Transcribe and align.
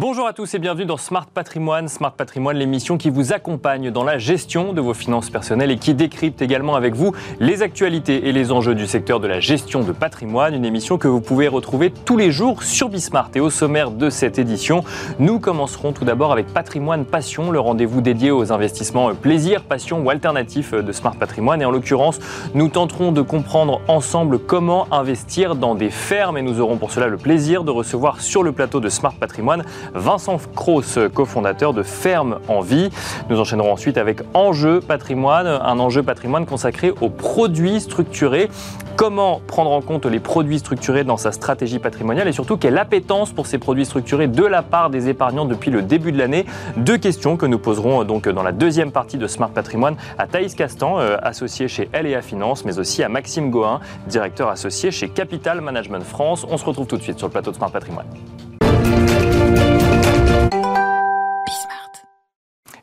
Bonjour 0.00 0.26
à 0.26 0.32
tous 0.32 0.54
et 0.54 0.58
bienvenue 0.58 0.86
dans 0.86 0.96
Smart 0.96 1.26
Patrimoine. 1.26 1.86
Smart 1.86 2.14
Patrimoine, 2.14 2.56
l'émission 2.56 2.96
qui 2.96 3.10
vous 3.10 3.34
accompagne 3.34 3.90
dans 3.90 4.02
la 4.02 4.16
gestion 4.16 4.72
de 4.72 4.80
vos 4.80 4.94
finances 4.94 5.28
personnelles 5.28 5.70
et 5.70 5.76
qui 5.76 5.92
décrypte 5.92 6.40
également 6.40 6.74
avec 6.74 6.94
vous 6.94 7.12
les 7.38 7.60
actualités 7.60 8.26
et 8.26 8.32
les 8.32 8.50
enjeux 8.50 8.74
du 8.74 8.86
secteur 8.86 9.20
de 9.20 9.26
la 9.26 9.40
gestion 9.40 9.82
de 9.82 9.92
patrimoine. 9.92 10.54
Une 10.54 10.64
émission 10.64 10.96
que 10.96 11.06
vous 11.06 11.20
pouvez 11.20 11.48
retrouver 11.48 11.92
tous 12.06 12.16
les 12.16 12.30
jours 12.30 12.62
sur 12.62 12.88
Bismart. 12.88 13.28
Et 13.34 13.40
au 13.40 13.50
sommaire 13.50 13.90
de 13.90 14.08
cette 14.08 14.38
édition, 14.38 14.84
nous 15.18 15.38
commencerons 15.38 15.92
tout 15.92 16.06
d'abord 16.06 16.32
avec 16.32 16.46
Patrimoine 16.46 17.04
Passion, 17.04 17.50
le 17.50 17.60
rendez-vous 17.60 18.00
dédié 18.00 18.30
aux 18.30 18.52
investissements 18.52 19.14
plaisir, 19.14 19.64
passion 19.64 20.00
ou 20.00 20.08
alternatifs 20.08 20.72
de 20.72 20.92
Smart 20.92 21.14
Patrimoine. 21.14 21.60
Et 21.60 21.66
en 21.66 21.70
l'occurrence, 21.70 22.20
nous 22.54 22.70
tenterons 22.70 23.12
de 23.12 23.20
comprendre 23.20 23.82
ensemble 23.86 24.38
comment 24.38 24.86
investir 24.94 25.56
dans 25.56 25.74
des 25.74 25.90
fermes 25.90 26.38
et 26.38 26.42
nous 26.42 26.58
aurons 26.58 26.78
pour 26.78 26.90
cela 26.90 27.06
le 27.06 27.18
plaisir 27.18 27.64
de 27.64 27.70
recevoir 27.70 28.22
sur 28.22 28.42
le 28.42 28.52
plateau 28.52 28.80
de 28.80 28.88
Smart 28.88 29.12
Patrimoine 29.12 29.62
Vincent 29.94 30.38
Cross, 30.54 30.98
cofondateur 31.14 31.72
de 31.72 31.82
Ferme 31.82 32.38
en 32.48 32.60
Vie. 32.60 32.90
Nous 33.28 33.40
enchaînerons 33.40 33.72
ensuite 33.72 33.98
avec 33.98 34.20
Enjeu 34.34 34.80
patrimoine, 34.80 35.46
un 35.46 35.78
enjeu 35.78 36.02
patrimoine 36.02 36.46
consacré 36.46 36.92
aux 37.00 37.08
produits 37.08 37.80
structurés. 37.80 38.48
Comment 38.96 39.40
prendre 39.46 39.70
en 39.70 39.80
compte 39.80 40.04
les 40.04 40.20
produits 40.20 40.58
structurés 40.58 41.04
dans 41.04 41.16
sa 41.16 41.32
stratégie 41.32 41.78
patrimoniale 41.78 42.28
et 42.28 42.32
surtout 42.32 42.58
quelle 42.58 42.76
appétence 42.76 43.32
pour 43.32 43.46
ces 43.46 43.56
produits 43.56 43.86
structurés 43.86 44.26
de 44.26 44.44
la 44.44 44.62
part 44.62 44.90
des 44.90 45.08
épargnants 45.08 45.46
depuis 45.46 45.70
le 45.70 45.80
début 45.80 46.12
de 46.12 46.18
l'année? 46.18 46.44
Deux 46.76 46.98
questions 46.98 47.38
que 47.38 47.46
nous 47.46 47.58
poserons 47.58 48.04
donc 48.04 48.28
dans 48.28 48.42
la 48.42 48.52
deuxième 48.52 48.92
partie 48.92 49.16
de 49.16 49.26
Smart 49.26 49.50
Patrimoine 49.50 49.96
à 50.18 50.26
Thaïs 50.26 50.54
Castan, 50.54 50.98
euh, 50.98 51.16
associé 51.22 51.66
chez 51.66 51.88
LEA 51.94 52.20
Finance, 52.20 52.64
mais 52.64 52.78
aussi 52.78 53.02
à 53.02 53.08
Maxime 53.08 53.50
Gohin, 53.50 53.80
directeur 54.06 54.48
associé 54.48 54.90
chez 54.90 55.08
Capital 55.08 55.62
Management 55.62 56.04
France. 56.04 56.46
On 56.50 56.58
se 56.58 56.64
retrouve 56.64 56.86
tout 56.86 56.98
de 56.98 57.02
suite 57.02 57.18
sur 57.18 57.28
le 57.28 57.32
plateau 57.32 57.52
de 57.52 57.56
Smart 57.56 57.70
Patrimoine. 57.70 58.06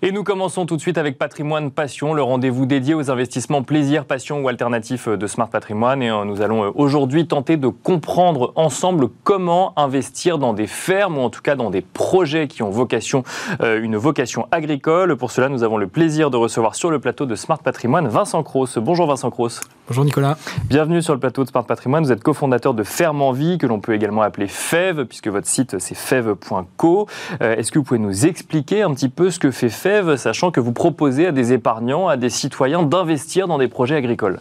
Et 0.03 0.11
nous 0.11 0.23
commençons 0.23 0.67
tout 0.67 0.75
de 0.75 0.81
suite 0.81 0.99
avec 0.99 1.17
Patrimoine 1.17 1.71
Passion, 1.71 2.13
le 2.13 2.21
rendez-vous 2.21 2.67
dédié 2.67 2.93
aux 2.93 3.09
investissements 3.09 3.63
plaisir, 3.63 4.05
passion 4.05 4.41
ou 4.41 4.47
alternatifs 4.47 5.09
de 5.09 5.25
Smart 5.25 5.49
Patrimoine. 5.49 6.03
Et 6.03 6.11
euh, 6.11 6.23
nous 6.23 6.43
allons 6.43 6.65
euh, 6.65 6.71
aujourd'hui 6.75 7.25
tenter 7.25 7.57
de 7.57 7.67
comprendre 7.67 8.53
ensemble 8.55 9.07
comment 9.23 9.73
investir 9.75 10.37
dans 10.37 10.53
des 10.53 10.67
fermes 10.67 11.17
ou 11.17 11.21
en 11.21 11.31
tout 11.31 11.41
cas 11.41 11.55
dans 11.55 11.71
des 11.71 11.81
projets 11.81 12.47
qui 12.47 12.61
ont 12.61 12.69
vocation, 12.69 13.23
euh, 13.61 13.81
une 13.81 13.97
vocation 13.97 14.47
agricole. 14.51 15.15
Pour 15.15 15.31
cela, 15.31 15.49
nous 15.49 15.63
avons 15.63 15.77
le 15.77 15.87
plaisir 15.87 16.29
de 16.29 16.37
recevoir 16.37 16.75
sur 16.75 16.91
le 16.91 16.99
plateau 16.99 17.25
de 17.25 17.33
Smart 17.33 17.57
Patrimoine 17.57 18.07
Vincent 18.07 18.43
Cross. 18.43 18.77
Bonjour 18.77 19.07
Vincent 19.07 19.31
Cross. 19.31 19.61
Bonjour 19.87 20.05
Nicolas. 20.05 20.37
Bienvenue 20.65 21.01
sur 21.01 21.13
le 21.13 21.19
plateau 21.19 21.43
de 21.43 21.49
Smart 21.49 21.65
Patrimoine. 21.65 22.03
Vous 22.03 22.11
êtes 22.11 22.23
cofondateur 22.23 22.75
de 22.75 22.83
Ferme 22.83 23.23
en 23.23 23.31
Vie, 23.31 23.57
que 23.57 23.65
l'on 23.65 23.79
peut 23.79 23.95
également 23.95 24.21
appeler 24.21 24.47
FEV, 24.47 25.05
puisque 25.05 25.29
votre 25.29 25.47
site 25.47 25.79
c'est 25.79 25.95
fev.co. 25.95 27.07
Est-ce 27.39 27.71
que 27.71 27.79
vous 27.79 27.85
pouvez 27.85 27.99
nous 27.99 28.27
expliquer 28.27 28.83
un 28.83 28.93
petit 28.93 29.09
peu 29.09 29.31
ce 29.31 29.39
que 29.39 29.49
fait 29.49 29.69
FEV 29.69 29.86
sachant 30.17 30.51
que 30.51 30.59
vous 30.59 30.73
proposez 30.73 31.27
à 31.27 31.31
des 31.31 31.53
épargnants, 31.53 32.07
à 32.07 32.17
des 32.17 32.29
citoyens 32.29 32.83
d'investir 32.83 33.47
dans 33.47 33.57
des 33.57 33.67
projets 33.67 33.95
agricoles. 33.95 34.39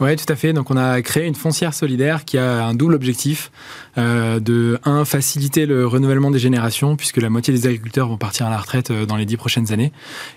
Oui, 0.00 0.14
tout 0.16 0.30
à 0.30 0.36
fait. 0.36 0.52
Donc, 0.52 0.70
on 0.70 0.76
a 0.76 1.00
créé 1.02 1.26
une 1.26 1.34
foncière 1.34 1.72
solidaire 1.72 2.24
qui 2.24 2.38
a 2.38 2.64
un 2.66 2.74
double 2.74 2.94
objectif. 2.94 3.50
Euh, 3.98 4.40
de, 4.40 4.78
un, 4.84 5.06
faciliter 5.06 5.64
le 5.64 5.86
renouvellement 5.86 6.30
des 6.30 6.38
générations, 6.38 6.96
puisque 6.96 7.16
la 7.16 7.30
moitié 7.30 7.54
des 7.54 7.66
agriculteurs 7.66 8.08
vont 8.08 8.18
partir 8.18 8.46
à 8.46 8.50
la 8.50 8.58
retraite 8.58 8.90
euh, 8.90 9.06
dans 9.06 9.16
les 9.16 9.24
dix 9.24 9.38
prochaines 9.38 9.72
années. 9.72 9.90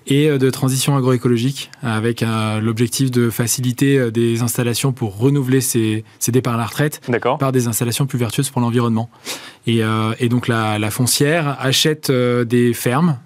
Et 0.08 0.30
euh, 0.30 0.38
de 0.38 0.50
transition 0.50 0.96
agroécologique, 0.96 1.70
avec 1.84 2.24
l'objectif 2.62 3.12
de 3.12 3.30
faciliter 3.30 4.12
des 4.12 4.42
installations 4.42 4.92
pour 4.94 5.18
renouveler 5.18 5.62
ces, 5.62 6.04
ces 6.20 6.32
départs 6.32 6.54
à 6.54 6.58
la 6.58 6.66
retraite 6.66 7.02
par 7.40 7.52
des 7.52 7.68
installations 7.68 8.06
plus 8.06 8.18
vertueuses 8.18 8.50
pour 8.50 8.62
l'environnement. 8.62 9.10
Et, 9.68 9.82
et, 10.20 10.30
donc, 10.30 10.48
la, 10.48 10.80
la, 10.80 10.92
foncière 10.92 11.58
achète 11.60 12.12
des 12.12 12.74
fermes 12.74 13.18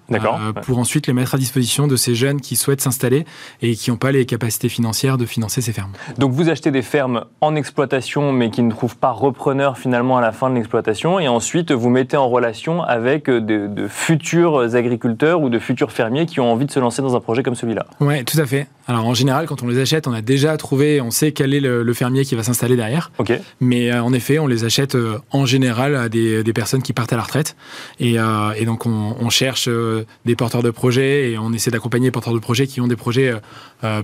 pour 0.62 0.78
ensuite 0.78 1.06
les 1.06 1.12
mettre 1.12 1.34
à 1.34 1.38
disposition 1.38 1.86
de 1.86 1.96
ces 1.96 2.14
jeunes 2.14 2.40
qui 2.40 2.56
souhaitent 2.56 2.80
s'installer 2.80 3.24
et 3.62 3.74
qui 3.76 3.90
n'ont 3.90 3.96
pas 3.96 4.12
les 4.12 4.26
capacités 4.26 4.68
financières 4.68 5.18
de 5.18 5.26
financer 5.26 5.60
ces 5.60 5.72
fermes. 5.72 5.92
Donc 6.23 6.23
vous 6.32 6.48
achetez 6.48 6.70
des 6.70 6.82
fermes 6.82 7.24
en 7.40 7.54
exploitation 7.54 8.32
mais 8.32 8.50
qui 8.50 8.62
ne 8.62 8.70
trouvent 8.70 8.96
pas 8.96 9.10
repreneur 9.10 9.78
finalement 9.78 10.16
à 10.16 10.20
la 10.20 10.32
fin 10.32 10.50
de 10.50 10.54
l'exploitation 10.54 11.18
et 11.18 11.28
ensuite 11.28 11.72
vous 11.72 11.90
mettez 11.90 12.16
en 12.16 12.28
relation 12.28 12.82
avec 12.82 13.26
de, 13.26 13.66
de, 13.66 13.88
futurs 13.88 14.74
agriculteurs 14.74 15.42
ou 15.42 15.48
de 15.48 15.58
futurs 15.58 15.92
fermiers 15.92 16.26
qui 16.26 16.40
ont 16.40 16.50
envie 16.50 16.66
de 16.66 16.70
se 16.70 16.80
lancer 16.80 17.02
dans 17.02 17.16
un 17.16 17.20
projet 17.20 17.42
comme 17.42 17.54
celui-là. 17.54 17.86
Oui, 18.00 18.24
tout 18.24 18.40
à 18.40 18.46
fait. 18.46 18.66
Alors 18.86 19.06
en 19.06 19.14
général, 19.14 19.46
quand 19.46 19.62
on 19.62 19.68
les 19.68 19.78
achète, 19.78 20.06
on 20.06 20.12
a 20.12 20.20
déjà 20.20 20.56
trouvé, 20.56 21.00
on 21.00 21.10
sait 21.10 21.32
quel 21.32 21.54
est 21.54 21.60
le, 21.60 21.94
fermier 21.94 22.24
qui 22.24 22.34
va 22.34 22.42
s'installer 22.42 22.76
derrière. 22.76 23.12
Ok. 23.18 23.32
Mais 23.60 23.90
euh, 23.90 24.02
en 24.02 24.12
effet, 24.12 24.38
on 24.38 24.46
les 24.46 24.64
achète 24.64 24.96
euh, 24.96 25.18
en 25.30 25.46
général 25.46 25.94
à 25.94 26.08
des, 26.08 26.42
des, 26.42 26.52
personnes 26.52 26.82
qui 26.82 26.92
partent 26.92 27.12
à 27.12 27.16
la 27.16 27.22
retraite. 27.22 27.56
Et, 28.00 28.18
euh, 28.18 28.52
et 28.56 28.64
donc 28.64 28.84
on, 28.84 29.16
on 29.18 29.30
cherche 29.30 29.68
des 30.24 30.36
porteurs 30.36 30.62
de 30.62 30.70
projets 30.70 31.30
et 31.30 31.38
on 31.38 31.52
essaie 31.52 31.70
d'accompagner 31.70 32.08
les 32.08 32.10
porteurs 32.10 32.34
de 32.34 32.38
projets 32.38 32.66
qui 32.66 32.80
ont 32.80 32.88
des 32.88 32.96
projets 32.96 33.32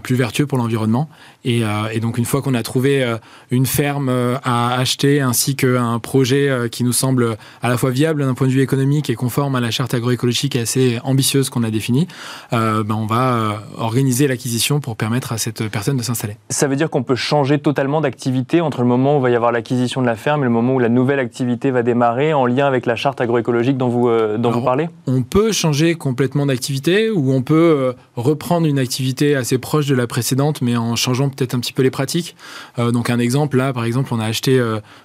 plus 0.03 0.15
vertueux 0.15 0.47
pour 0.47 0.59
l'environnement. 0.59 1.09
Et, 1.45 1.63
et, 1.93 2.01
donc 2.01 2.19
une 2.19 2.25
fois 2.25 2.43
qu'on 2.43 2.55
a 2.55 2.63
trouvé 2.63 3.17
une 3.51 3.67
ferme 3.67 4.11
à 4.45 4.75
acheter 4.75 5.21
ainsi 5.21 5.57
qu'un 5.57 5.99
projet 5.99 6.69
qui 6.71 6.85
nous 6.85 6.93
semble 6.93 7.37
à 7.63 7.69
la 7.69 7.77
fois 7.77 7.91
viable 7.91 8.25
d'un 8.25 8.35
point 8.35 8.47
de 8.47 8.53
vue 8.53 8.61
économique 8.61 9.11
et 9.11 9.15
conforme 9.15 9.55
à 9.55 9.61
la 9.61 9.71
charte 9.71 9.95
agroécologique 9.95 10.57
assez 10.57 10.99
ambitieuse 11.03 11.51
qu'on 11.51 11.65
a 11.65 11.71
définie, 11.71 12.09
ben 12.53 12.85
on 12.91 13.07
va 13.07 13.63
organiser 13.79 14.29
l'acquisition 14.29 14.70
pour 14.79 14.95
permettre 14.95 15.33
à 15.33 15.39
cette 15.39 15.69
personne 15.69 15.97
de 15.97 16.03
s'installer. 16.03 16.37
Ça 16.51 16.69
veut 16.69 16.77
dire 16.77 16.91
qu'on 16.91 17.03
peut 17.03 17.17
changer 17.17 17.59
totalement 17.59 18.01
d'activité 18.01 18.61
entre 18.61 18.83
le 18.83 18.87
moment 18.87 19.17
où 19.17 19.19
il 19.19 19.23
va 19.23 19.31
y 19.31 19.35
avoir 19.35 19.51
l'acquisition 19.51 20.01
de 20.01 20.07
la 20.07 20.17
ferme 20.17 20.43
et 20.43 20.45
le 20.45 20.51
moment 20.51 20.75
où 20.75 20.79
la 20.79 20.89
nouvelle 20.89 21.19
activité 21.19 21.71
va 21.71 21.83
démarrer 21.83 22.33
en 22.33 22.47
lien 22.47 22.67
avec 22.67 22.87
la 22.87 22.97
charte 22.97 23.21
agroécologique 23.21 23.77
dont 23.77 23.89
vous, 23.89 24.09
euh, 24.09 24.39
dont 24.39 24.51
vous 24.51 24.63
parlez? 24.63 24.89
On 25.07 25.23
peut 25.23 25.53
changer 25.53 25.95
complètement 25.95 26.47
d'activité 26.47 27.11
ou 27.11 27.33
on 27.33 27.43
peut 27.43 27.55
euh, 27.55 27.93
reprendre 28.17 28.67
une 28.67 28.79
activité 28.79 29.35
assez 29.35 29.59
proche 29.59 29.87
de 29.87 29.95
la 29.95 30.07
précédente 30.07 30.63
mais 30.63 30.77
en 30.77 30.97
changeant 30.97 31.29
peut-être 31.29 31.55
un 31.55 31.61
petit 31.61 31.73
peu 31.73 31.83
les 31.83 31.91
pratiques. 31.91 32.37
Euh, 32.79 32.93
donc 32.93 33.11
un 33.11 33.19
exemple, 33.19 33.57
là 33.57 33.73
par 33.73 33.85
exemple, 33.85 34.13
on 34.13 34.21
a 34.21 34.27
acheté 34.27 34.61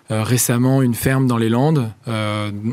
récemment 0.10 0.82
une 0.82 0.94
ferme 0.94 1.28
dans 1.28 1.38
les 1.38 1.50
Landes 1.50 1.90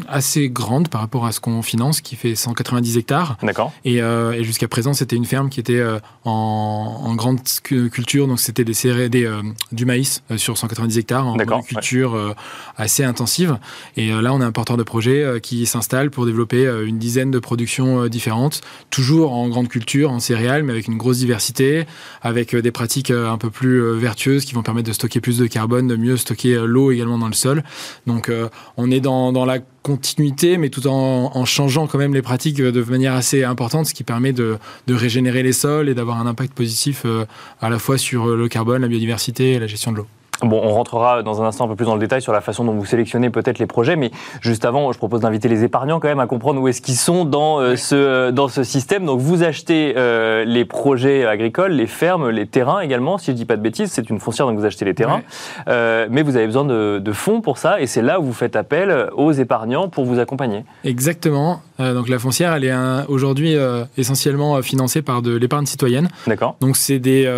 assez 0.08 0.50
grande 0.50 0.88
par 0.88 1.00
rapport 1.00 1.26
à 1.26 1.32
ce 1.32 1.40
qu'on 1.40 1.62
finance 1.62 2.00
qui 2.00 2.16
fait 2.16 2.34
190 2.34 2.98
hectares. 2.98 3.36
D'accord. 3.42 3.72
Et, 3.84 3.98
et 3.98 4.44
jusqu'à 4.44 4.68
présent 4.68 4.92
c'était 4.92 5.16
une 5.16 5.24
ferme 5.24 5.48
qui 5.48 5.60
était 5.60 5.82
en 6.24 6.81
en, 6.82 7.14
grande 7.14 7.40
culture, 7.62 8.26
donc 8.26 8.40
c'était 8.40 8.64
des, 8.64 9.08
des 9.08 9.24
euh, 9.24 9.42
du 9.70 9.84
maïs 9.84 10.22
euh, 10.30 10.36
sur 10.36 10.58
190 10.58 10.98
hectares 10.98 11.26
en 11.26 11.36
culture 11.62 12.14
euh, 12.14 12.34
assez 12.76 13.04
intensive. 13.04 13.58
Et 13.96 14.10
là, 14.10 14.32
on 14.34 14.40
a 14.40 14.46
un 14.46 14.52
porteur 14.52 14.76
de 14.76 14.82
projet 14.82 15.40
qui 15.42 15.66
s'installe 15.66 16.10
pour 16.10 16.26
développer 16.26 16.66
une 16.84 16.98
dizaine 16.98 17.30
de 17.30 17.38
productions 17.38 18.06
différentes, 18.06 18.60
toujours 18.90 19.32
en 19.32 19.48
grande 19.48 19.68
culture, 19.68 20.10
en 20.10 20.20
céréales, 20.20 20.62
mais 20.62 20.72
avec 20.72 20.88
une 20.88 20.96
grosse 20.96 21.18
diversité, 21.18 21.84
avec 22.22 22.54
des 22.56 22.70
pratiques 22.70 23.10
un 23.10 23.38
peu 23.38 23.50
plus 23.50 23.96
vertueuses 23.96 24.44
qui 24.44 24.54
vont 24.54 24.62
permettre 24.62 24.88
de 24.88 24.92
stocker 24.92 25.20
plus 25.20 25.38
de 25.38 25.46
carbone, 25.46 25.86
de 25.86 25.96
mieux 25.96 26.16
stocker 26.16 26.62
l'eau 26.64 26.90
également 26.90 27.18
dans 27.18 27.28
le 27.28 27.34
sol. 27.34 27.62
Donc, 28.06 28.30
on 28.76 28.90
est 28.90 29.00
dans, 29.00 29.32
dans 29.32 29.44
la 29.44 29.58
continuité, 29.82 30.58
mais 30.58 30.68
tout 30.68 30.86
en, 30.86 31.44
changeant 31.44 31.86
quand 31.86 31.98
même 31.98 32.14
les 32.14 32.22
pratiques 32.22 32.56
de 32.56 32.82
manière 32.84 33.14
assez 33.14 33.44
importante, 33.44 33.86
ce 33.86 33.94
qui 33.94 34.04
permet 34.04 34.32
de, 34.32 34.58
régénérer 34.88 35.42
les 35.42 35.52
sols 35.52 35.88
et 35.88 35.94
d'avoir 35.94 36.18
un 36.18 36.26
impact 36.26 36.54
positif 36.54 37.02
euh, 37.04 37.24
à 37.60 37.68
la 37.68 37.78
fois 37.78 37.98
sur 37.98 38.26
le 38.26 38.48
carbone, 38.48 38.82
la 38.82 38.88
biodiversité 38.88 39.52
et 39.52 39.58
la 39.58 39.66
gestion 39.66 39.92
de 39.92 39.98
l'eau. 39.98 40.06
Bon, 40.42 40.60
on 40.62 40.74
rentrera 40.74 41.22
dans 41.22 41.40
un 41.40 41.46
instant 41.46 41.66
un 41.66 41.68
peu 41.68 41.76
plus 41.76 41.84
dans 41.84 41.94
le 41.94 42.00
détail 42.00 42.20
sur 42.20 42.32
la 42.32 42.40
façon 42.40 42.64
dont 42.64 42.72
vous 42.72 42.84
sélectionnez 42.84 43.30
peut-être 43.30 43.58
les 43.60 43.66
projets, 43.66 43.94
mais 43.94 44.10
juste 44.40 44.64
avant, 44.64 44.90
je 44.92 44.98
propose 44.98 45.20
d'inviter 45.20 45.48
les 45.48 45.62
épargnants 45.62 46.00
quand 46.00 46.08
même 46.08 46.20
à 46.20 46.26
comprendre 46.26 46.60
où 46.60 46.66
est-ce 46.66 46.82
qu'ils 46.82 46.96
sont 46.96 47.24
dans, 47.24 47.60
euh, 47.60 47.76
ce, 47.76 48.30
dans 48.30 48.48
ce 48.48 48.64
système. 48.64 49.06
Donc 49.06 49.20
vous 49.20 49.44
achetez 49.44 49.94
euh, 49.96 50.44
les 50.44 50.64
projets 50.64 51.24
agricoles, 51.24 51.72
les 51.72 51.86
fermes, 51.86 52.30
les 52.30 52.46
terrains 52.46 52.80
également, 52.80 53.18
si 53.18 53.30
je 53.30 53.36
dis 53.36 53.44
pas 53.44 53.56
de 53.56 53.62
bêtises, 53.62 53.90
c'est 53.92 54.10
une 54.10 54.18
foncière 54.18 54.46
donc 54.46 54.58
vous 54.58 54.64
achetez 54.64 54.84
les 54.84 54.94
terrains, 54.94 55.22
euh, 55.68 56.08
mais 56.10 56.22
vous 56.22 56.36
avez 56.36 56.46
besoin 56.46 56.64
de, 56.64 56.98
de 56.98 57.12
fonds 57.12 57.40
pour 57.40 57.58
ça, 57.58 57.80
et 57.80 57.86
c'est 57.86 58.02
là 58.02 58.18
où 58.18 58.24
vous 58.24 58.32
faites 58.32 58.56
appel 58.56 59.10
aux 59.14 59.32
épargnants 59.32 59.88
pour 59.88 60.04
vous 60.04 60.18
accompagner. 60.18 60.64
Exactement. 60.84 61.60
donc 61.78 62.08
la 62.08 62.18
foncière, 62.18 62.52
elle 62.54 62.64
est 62.64 62.74
aujourd'hui 63.08 63.56
essentiellement 63.96 64.60
financée 64.62 65.02
par 65.02 65.22
de 65.22 65.36
l'épargne 65.36 65.66
citoyenne. 65.66 66.08
D'accord. 66.26 66.56
Donc 66.60 66.76
c'est 66.76 66.98
des, 66.98 67.30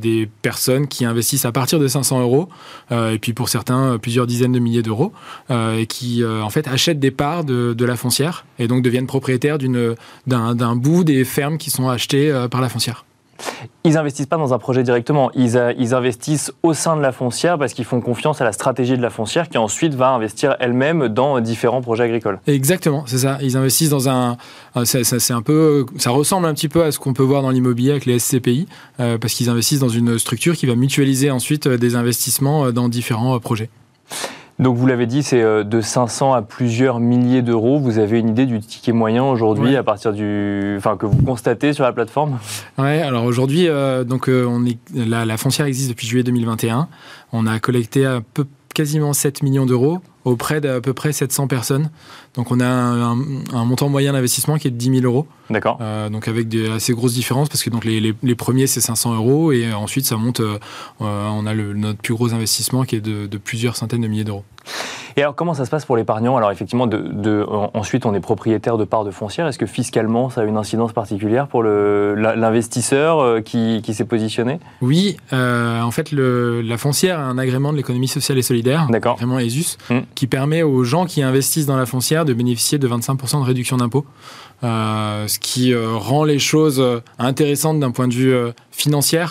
des 0.00 0.28
personnes 0.42 0.86
qui 0.86 1.04
investissent 1.04 1.44
à 1.44 1.52
partir 1.52 1.78
de 1.78 1.88
500 1.88 2.20
euros 2.20 2.49
euh, 2.49 2.49
et 2.90 3.18
puis 3.18 3.32
pour 3.32 3.48
certains 3.48 3.98
plusieurs 3.98 4.26
dizaines 4.26 4.52
de 4.52 4.58
milliers 4.58 4.82
d'euros, 4.82 5.12
euh, 5.50 5.78
et 5.78 5.86
qui 5.86 6.22
euh, 6.22 6.42
en 6.42 6.50
fait 6.50 6.68
achètent 6.68 7.00
des 7.00 7.10
parts 7.10 7.44
de, 7.44 7.74
de, 7.74 7.84
la 7.84 7.96
foncière 7.96 8.44
et 8.58 8.68
donc 8.68 8.82
deviennent 8.82 9.06
propriétaires 9.06 9.58
d'un 10.26 10.76
bout 10.76 11.04
des 11.04 11.24
fermes 11.24 11.58
qui 11.58 11.70
sont 11.70 11.88
achetées 11.88 12.46
par 12.50 12.60
la 12.60 12.68
foncière. 12.68 13.04
Ils 13.84 13.96
investissent 13.96 14.26
pas 14.26 14.36
dans 14.36 14.52
un 14.54 14.58
projet 14.58 14.82
directement, 14.82 15.30
ils, 15.34 15.60
ils 15.78 15.94
investissent 15.94 16.52
au 16.62 16.74
sein 16.74 16.96
de 16.96 17.02
la 17.02 17.12
foncière 17.12 17.58
parce 17.58 17.72
qu'ils 17.72 17.84
font 17.84 18.00
confiance 18.00 18.40
à 18.40 18.44
la 18.44 18.52
stratégie 18.52 18.96
de 18.96 19.02
la 19.02 19.10
foncière 19.10 19.48
qui 19.48 19.58
ensuite 19.58 19.94
va 19.94 20.10
investir 20.10 20.56
elle-même 20.60 21.08
dans 21.08 21.40
différents 21.40 21.80
projets 21.80 22.04
agricoles. 22.04 22.40
Exactement, 22.46 23.04
c'est 23.06 23.18
ça. 23.18 23.38
Ils 23.42 23.56
investissent 23.56 23.90
dans 23.90 24.08
un, 24.08 24.36
peu, 25.44 25.86
ça 25.98 26.10
ressemble 26.10 26.46
un 26.46 26.54
petit 26.54 26.68
peu 26.68 26.84
à 26.84 26.92
ce 26.92 26.98
qu'on 26.98 27.14
peut 27.14 27.22
voir 27.22 27.42
dans 27.42 27.50
l'immobilier 27.50 27.90
avec 27.90 28.06
les 28.06 28.18
SCPI 28.18 28.66
euh, 29.00 29.18
parce 29.18 29.34
qu'ils 29.34 29.48
investissent 29.48 29.80
dans 29.80 29.88
une 29.88 30.18
structure 30.18 30.56
qui 30.56 30.66
va 30.66 30.74
mutualiser 30.74 31.30
ensuite 31.30 31.66
euh, 31.66 31.78
des 31.78 31.96
investissements 31.96 32.66
euh, 32.66 32.72
dans 32.72 32.88
différents 32.88 33.38
projets. 33.38 33.70
Donc 34.60 34.76
vous 34.76 34.86
l'avez 34.86 35.06
dit, 35.06 35.22
c'est 35.22 35.42
de 35.42 35.80
500 35.80 36.34
à 36.34 36.42
plusieurs 36.42 37.00
milliers 37.00 37.42
d'euros. 37.42 37.80
Vous 37.80 37.98
avez 37.98 38.18
une 38.18 38.28
idée 38.28 38.46
du 38.46 38.60
ticket 38.60 38.92
moyen 38.92 39.24
aujourd'hui 39.24 39.74
à 39.74 39.82
partir 39.82 40.12
du, 40.12 40.74
enfin 40.76 40.96
que 40.96 41.06
vous 41.06 41.22
constatez 41.22 41.72
sur 41.72 41.84
la 41.84 41.92
plateforme? 41.92 42.38
Ouais, 42.78 43.00
alors 43.00 43.24
aujourd'hui, 43.24 43.68
donc 44.06 44.28
on 44.28 44.66
est, 44.66 44.78
la, 44.94 45.24
la, 45.24 45.36
foncière 45.36 45.66
existe 45.66 45.88
depuis 45.88 46.06
juillet 46.06 46.24
2021. 46.24 46.88
On 47.32 47.46
a 47.46 47.58
collecté 47.58 48.04
à 48.04 48.20
peu 48.34 48.44
quasiment 48.80 49.12
7 49.12 49.42
millions 49.42 49.66
d'euros 49.66 49.98
auprès 50.24 50.62
d'à 50.62 50.80
peu 50.80 50.94
près 50.94 51.12
700 51.12 51.48
personnes. 51.48 51.90
Donc 52.34 52.50
on 52.50 52.60
a 52.60 52.66
un, 52.66 53.14
montant 53.66 53.90
moyen 53.90 54.14
d'investissement 54.14 54.56
qui 54.56 54.68
est 54.68 54.70
de 54.70 54.76
10 54.76 55.00
000 55.00 55.04
euros. 55.04 55.26
D'accord. 55.50 55.76
Euh, 55.82 56.08
donc 56.08 56.28
avec 56.28 56.48
des 56.48 56.70
assez 56.70 56.94
grosses 56.94 57.12
différences 57.12 57.50
parce 57.50 57.62
que 57.62 57.68
donc 57.68 57.84
les, 57.84 58.00
les, 58.00 58.34
premiers 58.34 58.66
c'est 58.66 58.80
500 58.80 59.16
euros 59.16 59.52
et 59.52 59.70
ensuite 59.74 60.06
ça 60.06 60.16
monte. 60.16 60.40
Euh, 60.40 60.58
euh, 61.02 61.28
on 61.28 61.44
a 61.44 61.52
le, 61.52 61.74
notre 61.74 61.98
plus 61.98 62.14
gros 62.14 62.32
investissement 62.32 62.84
qui 62.84 62.96
est 62.96 63.02
de, 63.02 63.26
de 63.26 63.38
plusieurs 63.38 63.76
centaines 63.76 64.00
de 64.00 64.08
milliers 64.08 64.24
d'euros. 64.24 64.44
Et 65.16 65.22
alors, 65.22 65.34
comment 65.34 65.54
ça 65.54 65.64
se 65.64 65.70
passe 65.70 65.84
pour 65.84 65.96
l'épargnant? 65.96 66.36
Alors, 66.36 66.50
effectivement, 66.50 66.86
de, 66.86 67.46
ensuite, 67.74 68.06
on 68.06 68.14
est 68.14 68.20
propriétaire 68.20 68.78
de 68.78 68.84
parts 68.84 69.04
de 69.04 69.10
foncière. 69.10 69.46
Est-ce 69.48 69.58
que 69.58 69.66
fiscalement, 69.66 70.30
ça 70.30 70.42
a 70.42 70.44
une 70.44 70.56
incidence 70.56 70.92
particulière 70.92 71.48
pour 71.48 71.62
l'investisseur 71.62 73.42
qui, 73.42 73.82
qui 73.82 73.94
s'est 73.94 74.04
positionné? 74.04 74.60
Oui. 74.80 75.16
en 75.32 75.90
fait, 75.90 76.12
le, 76.12 76.62
la 76.62 76.78
foncière 76.78 77.18
a 77.18 77.22
un 77.22 77.38
agrément 77.38 77.72
de 77.72 77.76
l'économie 77.76 78.08
sociale 78.08 78.38
et 78.38 78.42
solidaire, 78.42 78.86
agrément 78.92 79.38
ESUS, 79.38 79.78
mmh. 79.90 79.98
qui 80.14 80.26
permet 80.26 80.62
aux 80.62 80.84
gens 80.84 81.06
qui 81.06 81.22
investissent 81.22 81.66
dans 81.66 81.76
la 81.76 81.86
foncière 81.86 82.24
de 82.24 82.32
bénéficier 82.32 82.78
de 82.78 82.88
25% 82.88 83.40
de 83.40 83.44
réduction 83.44 83.76
d'impôt. 83.76 84.06
Euh, 84.62 85.26
ce 85.26 85.38
qui 85.38 85.72
euh, 85.72 85.96
rend 85.96 86.24
les 86.24 86.38
choses 86.38 86.80
euh, 86.80 87.00
intéressantes 87.18 87.80
d'un 87.80 87.92
point 87.92 88.08
de 88.08 88.14
vue 88.14 88.34
financier, 88.70 89.24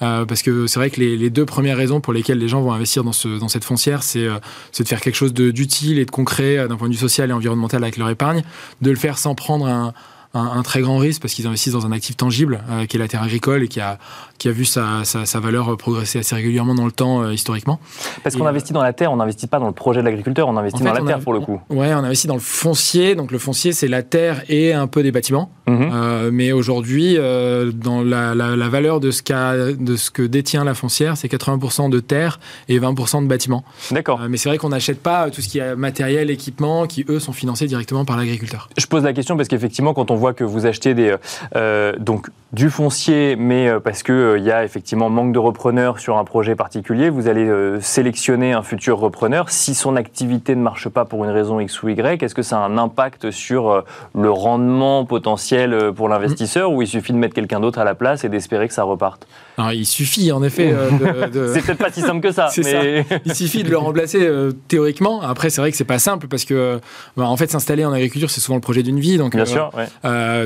parce 0.00 0.42
que 0.42 0.66
c'est 0.66 0.78
vrai 0.78 0.90
que 0.90 1.00
les, 1.00 1.30
deux 1.30 1.44
premières 1.44 1.76
raisons 1.76 2.00
pour 2.00 2.12
lesquelles 2.12 2.38
les 2.38 2.48
gens 2.48 2.60
vont 2.60 2.72
investir 2.72 3.04
dans, 3.04 3.12
ce, 3.12 3.38
dans 3.38 3.48
cette 3.48 3.64
foncière, 3.64 4.02
c'est 4.02 4.26
de 4.26 4.84
faire 4.84 5.00
quelque 5.00 5.14
chose 5.14 5.34
d'utile 5.34 5.98
et 5.98 6.04
de 6.04 6.10
concret 6.10 6.68
d'un 6.68 6.76
point 6.76 6.88
de 6.88 6.94
vue 6.94 6.98
social 6.98 7.30
et 7.30 7.32
environnemental 7.32 7.82
avec 7.82 7.96
leur 7.96 8.08
épargne, 8.08 8.42
de 8.80 8.90
le 8.90 8.96
faire 8.96 9.18
sans 9.18 9.34
prendre 9.34 9.66
un, 9.66 9.92
un, 10.34 10.62
très 10.62 10.80
grand 10.80 10.98
risque 10.98 11.22
parce 11.22 11.32
qu'ils 11.34 11.46
investissent 11.46 11.72
dans 11.72 11.86
un 11.86 11.92
actif 11.92 12.16
tangible 12.16 12.60
euh, 12.70 12.86
qui 12.86 12.96
est 12.96 13.00
la 13.00 13.08
terre 13.08 13.22
agricole 13.22 13.62
et 13.62 13.68
qui 13.68 13.80
a, 13.80 13.98
qui 14.38 14.48
a 14.48 14.50
vu 14.50 14.64
sa, 14.64 15.04
sa, 15.04 15.40
valeur 15.40 15.76
progresser 15.76 16.18
assez 16.18 16.34
régulièrement 16.34 16.74
dans 16.74 16.84
le 16.84 16.92
temps 16.92 17.22
euh, 17.22 17.32
historiquement. 17.32 17.78
Parce 18.22 18.36
qu'on 18.36 18.46
investit 18.46 18.72
dans 18.72 18.82
la 18.82 18.92
terre, 18.92 19.12
on 19.12 19.16
n'investit 19.16 19.46
pas 19.46 19.58
dans 19.58 19.66
le 19.66 19.72
projet 19.72 20.00
de 20.00 20.04
l'agriculteur, 20.04 20.48
on 20.48 20.56
investit 20.56 20.82
dans 20.82 20.92
la 20.92 21.02
terre 21.02 21.20
pour 21.20 21.32
le 21.32 21.40
coup. 21.40 21.60
Ouais, 21.70 21.94
on 21.94 21.98
investit 21.98 22.26
dans 22.26 22.34
le 22.34 22.40
foncier. 22.40 23.14
Donc 23.14 23.30
le 23.30 23.38
foncier, 23.38 23.72
c'est 23.72 23.88
la 23.88 24.02
terre 24.02 24.42
et 24.48 24.72
un 24.72 24.86
peu 24.86 25.02
des 25.02 25.12
bâtiments. 25.12 25.50
Mhm. 25.66 25.90
Euh, 25.92 26.30
mais 26.32 26.52
aujourd'hui, 26.52 27.14
dans 27.14 28.02
la, 28.02 28.34
la, 28.34 28.68
valeur 28.68 29.00
de 29.00 29.10
ce, 29.10 29.74
de 29.74 29.96
ce 29.96 30.10
que 30.10 30.22
détient 30.22 30.64
la 30.64 30.74
foncière, 30.74 31.16
c'est 31.16 31.30
80% 31.32 31.90
de 31.90 32.00
terre 32.00 32.40
et 32.68 32.78
20% 32.78 33.22
de 33.22 33.28
bâtiments. 33.28 33.64
D'accord. 33.90 34.20
mais 34.28 34.36
c'est 34.36 34.48
vrai 34.48 34.58
qu'on 34.58 34.70
n'achète 34.70 35.00
pas 35.00 35.30
tout 35.30 35.40
ce 35.40 35.48
qui 35.48 35.58
est 35.58 35.76
matériel, 35.76 36.30
équipement, 36.30 36.86
qui 36.86 37.04
eux 37.08 37.20
sont 37.20 37.32
financés 37.32 37.66
directement 37.66 38.04
par 38.04 38.16
l'agriculteur. 38.16 38.68
Je 38.76 38.86
pose 38.86 39.04
la 39.04 39.12
question 39.12 39.36
parce 39.36 39.48
qu'effectivement, 39.48 39.94
quand 39.94 40.10
on 40.10 40.16
voit 40.16 40.23
que 40.32 40.44
vous 40.44 40.66
achetez 40.66 40.94
des, 40.94 41.14
euh, 41.56 41.92
donc 41.98 42.28
du 42.52 42.70
foncier, 42.70 43.34
mais 43.36 43.68
euh, 43.68 43.80
parce 43.80 44.04
qu'il 44.04 44.14
euh, 44.14 44.38
il 44.38 44.44
y 44.44 44.52
a 44.52 44.64
effectivement 44.64 45.10
manque 45.10 45.32
de 45.32 45.38
repreneurs 45.38 45.98
sur 45.98 46.18
un 46.18 46.24
projet 46.24 46.54
particulier, 46.54 47.10
vous 47.10 47.28
allez 47.28 47.50
sélectionner 47.80 48.52
un 48.52 48.62
futur 48.62 48.98
repreneur. 48.98 49.50
Si 49.50 49.74
son 49.74 49.96
activité 49.96 50.54
ne 50.54 50.62
marche 50.62 50.88
pas 50.88 51.04
pour 51.04 51.24
une 51.24 51.30
raison 51.30 51.60
X 51.60 51.82
ou 51.82 51.88
Y, 51.88 52.22
est-ce 52.22 52.34
que 52.34 52.42
ça 52.42 52.58
a 52.58 52.60
un 52.60 52.78
impact 52.78 53.30
sur 53.30 53.84
le 54.14 54.30
rendement 54.30 55.04
potentiel 55.04 55.92
pour 55.94 56.08
l'investisseur 56.08 56.70
ou 56.72 56.82
il 56.82 56.88
suffit 56.88 57.12
de 57.12 57.18
mettre 57.18 57.34
quelqu'un 57.34 57.60
d'autre 57.60 57.78
à 57.78 57.84
la 57.84 57.94
place 57.94 58.24
et 58.24 58.28
d'espérer 58.28 58.68
que 58.68 58.74
ça 58.74 58.84
reparte? 58.84 59.26
Alors, 59.58 59.72
Il 59.72 59.86
suffit 59.86 60.32
en 60.32 60.42
effet 60.42 60.74
de... 61.32 61.52
c'est 61.52 61.62
peut-être 61.62 61.78
pas 61.78 61.92
si 61.92 62.00
simple 62.00 62.20
que 62.20 62.32
ça. 62.32 62.48
mais... 62.58 63.04
ça. 63.04 63.16
Il 63.24 63.34
suffit 63.34 63.62
de 63.62 63.70
le 63.70 63.78
remplacer 63.78 64.28
théoriquement. 64.68 65.20
Après, 65.22 65.50
c'est 65.50 65.60
vrai 65.60 65.70
que 65.70 65.76
c'est 65.76 65.84
pas 65.84 65.98
simple 65.98 66.28
parce 66.28 66.44
que 66.44 66.80
bah, 67.16 67.24
en 67.26 67.36
fait, 67.36 67.50
s'installer 67.50 67.84
en 67.84 67.92
agriculture, 67.92 68.30
c'est 68.30 68.40
souvent 68.40 68.56
le 68.56 68.62
projet 68.62 68.82
d'une 68.82 69.00
vie. 69.00 69.18
Donc, 69.18 69.34
Bien 69.34 69.44
sûr, 69.44 69.70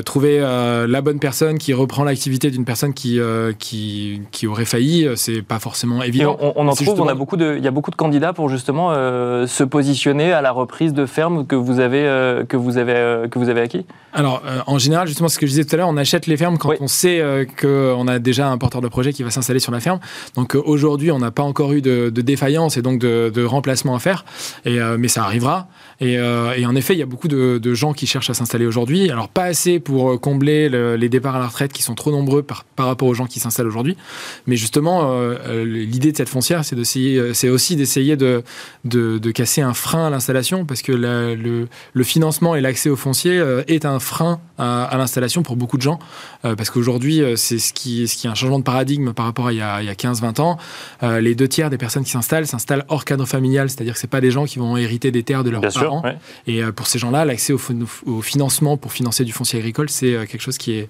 trouver 0.05 0.39
la 0.39 1.01
bonne 1.01 1.19
personne 1.19 1.57
qui 1.57 1.73
reprend 1.73 2.03
l'activité 2.03 2.51
d'une 2.51 2.65
personne 2.65 2.93
qui, 2.93 3.19
euh, 3.19 3.53
qui, 3.57 4.21
qui, 4.31 4.47
aurait 4.47 4.65
failli, 4.65 5.05
euh, 5.05 5.15
c'est 5.15 5.41
pas 5.41 5.59
forcément 5.59 6.01
évident. 6.01 6.37
on, 6.39 6.53
on, 6.55 6.67
en 6.67 6.73
trouve, 6.73 7.01
on 7.01 7.07
a 7.07 7.13
beaucoup 7.13 7.37
de, 7.37 7.55
il 7.57 7.63
y 7.63 7.67
a 7.67 7.71
beaucoup 7.71 7.91
de 7.91 7.95
candidats 7.95 8.33
pour 8.33 8.49
justement 8.49 8.91
euh, 8.91 9.47
se 9.47 9.63
positionner 9.63 10.31
à 10.33 10.41
la 10.41 10.51
reprise 10.51 10.93
de 10.93 11.05
fermes 11.05 11.45
que 11.45 11.55
vous 11.55 11.79
avez, 11.79 12.43
que 12.47 12.57
vous 12.57 12.77
avez, 12.77 13.27
que 13.29 13.39
vous 13.39 13.49
avez 13.49 13.61
acquis? 13.61 13.85
Alors, 14.13 14.41
en 14.65 14.77
général, 14.79 15.07
justement, 15.07 15.29
ce 15.29 15.37
que 15.37 15.45
je 15.45 15.51
disais 15.51 15.65
tout 15.65 15.75
à 15.75 15.77
l'heure, 15.77 15.89
on 15.89 15.97
achète 15.97 16.27
les 16.27 16.37
fermes 16.37 16.57
quand 16.57 16.73
on 16.79 16.87
sait 16.87 17.47
qu'on 17.59 18.07
a 18.07 18.19
déjà 18.19 18.49
un 18.49 18.57
porteur 18.57 18.81
de 18.81 18.87
projet 18.87 18.98
qui 19.13 19.23
va 19.23 19.31
s'installer 19.31 19.59
sur 19.59 19.71
la 19.71 19.79
ferme. 19.79 19.99
Donc 20.35 20.55
aujourd'hui, 20.55 21.11
on 21.11 21.19
n'a 21.19 21.31
pas 21.31 21.43
encore 21.43 21.73
eu 21.73 21.81
de, 21.81 22.09
défaillance 22.09 22.77
et 22.77 22.81
donc 22.81 22.99
de, 22.99 23.43
remplacement 23.43 23.95
à 23.95 23.99
faire, 23.99 24.25
et, 24.65 24.79
mais 24.97 25.07
ça 25.07 25.23
arrivera. 25.23 25.67
Et, 26.01 26.13
et, 26.13 26.65
en 26.65 26.75
effet, 26.75 26.93
il 26.93 26.99
y 26.99 27.03
a 27.03 27.05
beaucoup 27.05 27.27
de, 27.27 27.73
gens 27.73 27.93
qui 27.93 28.07
cherchent 28.07 28.29
à 28.29 28.33
s'installer 28.33 28.65
aujourd'hui. 28.65 29.09
Alors, 29.09 29.29
pas 29.29 29.45
assez 29.45 29.79
pour 29.79 30.19
combler 30.19 30.69
les 30.69 31.09
départs 31.09 31.35
à 31.35 31.39
la 31.39 31.47
retraite 31.47 31.73
qui 31.73 31.83
sont 31.83 31.95
trop 31.95 32.11
nombreux 32.11 32.43
par, 32.43 32.65
rapport 32.77 33.07
aux 33.07 33.13
gens 33.13 33.25
qui 33.25 33.39
s'installent 33.39 33.67
aujourd'hui. 33.67 33.95
Mais 34.47 34.55
justement, 34.55 35.11
euh, 35.11 35.35
euh, 35.47 35.65
l'idée 35.65 36.11
de 36.11 36.17
cette 36.17 36.29
foncière, 36.29 36.63
c'est 36.65 36.75
euh, 36.75 37.53
aussi 37.53 37.75
d'essayer 37.75 38.17
de, 38.17 38.43
casser 39.33 39.61
un 39.61 39.73
frein 39.73 40.07
à 40.07 40.09
l'installation, 40.09 40.65
parce 40.65 40.81
que 40.81 40.91
le, 40.91 42.03
financement 42.03 42.55
et 42.55 42.61
l'accès 42.61 42.89
au 42.89 42.95
foncier 42.95 43.43
est 43.67 43.85
un 43.85 43.99
frein 43.99 44.39
à, 44.57 44.95
l'installation 44.97 45.43
pour 45.43 45.55
beaucoup 45.55 45.77
de 45.77 45.81
gens, 45.81 45.99
parce 46.41 46.69
qu'aujourd'hui, 46.69 47.21
c'est 47.35 47.59
ce 47.59 47.73
qui 47.73 48.03
est 48.03 48.27
un 48.27 48.35
changement 48.35 48.59
de 48.59 48.63
paradigme 48.63 48.88
par 49.15 49.25
rapport 49.25 49.47
à 49.47 49.53
il 49.53 49.57
y 49.57 49.61
a, 49.61 49.75
a 49.75 49.81
15-20 49.81 50.41
ans. 50.41 50.57
les 51.01 51.35
deux 51.35 51.47
tiers 51.47 51.69
des 51.69 51.77
personnes 51.77 52.03
qui 52.03 52.11
s'installent 52.11 52.47
s'installent 52.47 52.85
hors 52.87 53.05
cadre 53.05 53.25
familial, 53.25 53.69
c'est-à-dire 53.69 53.93
que 53.93 53.99
c'est 53.99 54.07
pas 54.07 54.21
des 54.21 54.31
gens 54.31 54.45
qui 54.45 54.59
vont 54.59 54.77
hériter 54.77 55.11
des 55.11 55.23
terres 55.23 55.43
de 55.43 55.49
leurs 55.49 55.61
parents. 55.61 56.03
Et 56.47 56.61
pour 56.75 56.87
ces 56.87 56.99
gens-là, 56.99 57.25
l'accès 57.25 57.53
au, 57.53 57.59
au, 58.05 58.21
financement 58.21 58.77
pour 58.77 58.91
financer 58.91 59.23
du 59.23 59.31
foncier 59.31 59.59
agricole, 59.59 59.89
c'est 59.89 60.27
quelque 60.27 60.41
chose 60.41 60.57
qui 60.57 60.73
est 60.73 60.87